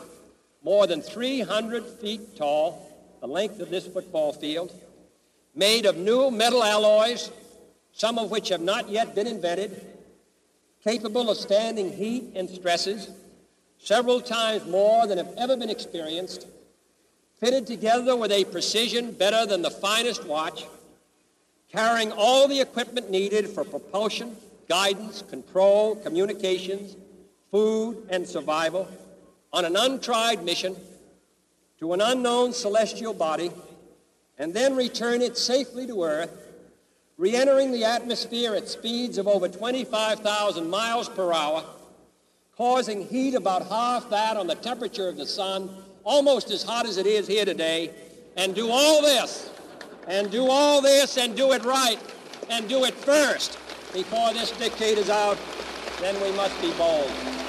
more 0.63 0.87
than 0.87 1.01
300 1.01 1.85
feet 1.85 2.37
tall, 2.37 3.17
the 3.19 3.27
length 3.27 3.59
of 3.59 3.69
this 3.69 3.85
football 3.85 4.31
field, 4.31 4.73
made 5.59 5.85
of 5.85 5.97
new 5.97 6.31
metal 6.31 6.63
alloys, 6.63 7.31
some 7.91 8.17
of 8.17 8.31
which 8.31 8.47
have 8.47 8.61
not 8.61 8.87
yet 8.87 9.13
been 9.13 9.27
invented, 9.27 9.85
capable 10.85 11.29
of 11.29 11.35
standing 11.35 11.91
heat 11.91 12.31
and 12.33 12.49
stresses 12.49 13.09
several 13.77 14.21
times 14.21 14.65
more 14.65 15.05
than 15.05 15.17
have 15.17 15.33
ever 15.37 15.57
been 15.57 15.69
experienced, 15.69 16.47
fitted 17.41 17.67
together 17.67 18.15
with 18.15 18.31
a 18.31 18.45
precision 18.45 19.11
better 19.11 19.45
than 19.45 19.61
the 19.61 19.69
finest 19.69 20.25
watch, 20.25 20.65
carrying 21.69 22.13
all 22.13 22.47
the 22.47 22.61
equipment 22.61 23.11
needed 23.11 23.49
for 23.49 23.65
propulsion, 23.65 24.37
guidance, 24.69 25.23
control, 25.23 25.93
communications, 25.97 26.95
food, 27.51 28.07
and 28.09 28.25
survival 28.25 28.87
on 29.51 29.65
an 29.65 29.75
untried 29.75 30.41
mission 30.45 30.73
to 31.79 31.91
an 31.91 31.99
unknown 31.99 32.53
celestial 32.53 33.13
body 33.13 33.51
and 34.39 34.53
then 34.53 34.75
return 34.75 35.21
it 35.21 35.37
safely 35.37 35.85
to 35.85 36.03
Earth, 36.03 36.31
re 37.17 37.35
entering 37.35 37.71
the 37.71 37.83
atmosphere 37.83 38.55
at 38.55 38.69
speeds 38.69 39.17
of 39.17 39.27
over 39.27 39.49
25,000 39.49 40.69
miles 40.69 41.09
per 41.09 41.33
hour, 41.33 41.63
causing 42.55 43.05
heat 43.05 43.35
about 43.35 43.67
half 43.67 44.09
that 44.09 44.37
on 44.37 44.47
the 44.47 44.55
temperature 44.55 45.09
of 45.09 45.17
the 45.17 45.27
sun, 45.27 45.69
almost 46.05 46.49
as 46.49 46.63
hot 46.63 46.87
as 46.87 46.97
it 46.97 47.05
is 47.05 47.27
here 47.27 47.45
today, 47.45 47.91
and 48.37 48.55
do 48.55 48.69
all 48.71 49.01
this, 49.01 49.51
and 50.07 50.31
do 50.31 50.47
all 50.49 50.81
this, 50.81 51.17
and 51.17 51.35
do 51.35 51.51
it 51.51 51.63
right, 51.65 51.99
and 52.49 52.67
do 52.69 52.85
it 52.85 52.93
first 52.93 53.59
before 53.93 54.33
this 54.33 54.51
is 54.81 55.09
out, 55.09 55.37
then 55.99 56.19
we 56.21 56.31
must 56.37 56.59
be 56.61 56.71
bold. 56.73 57.48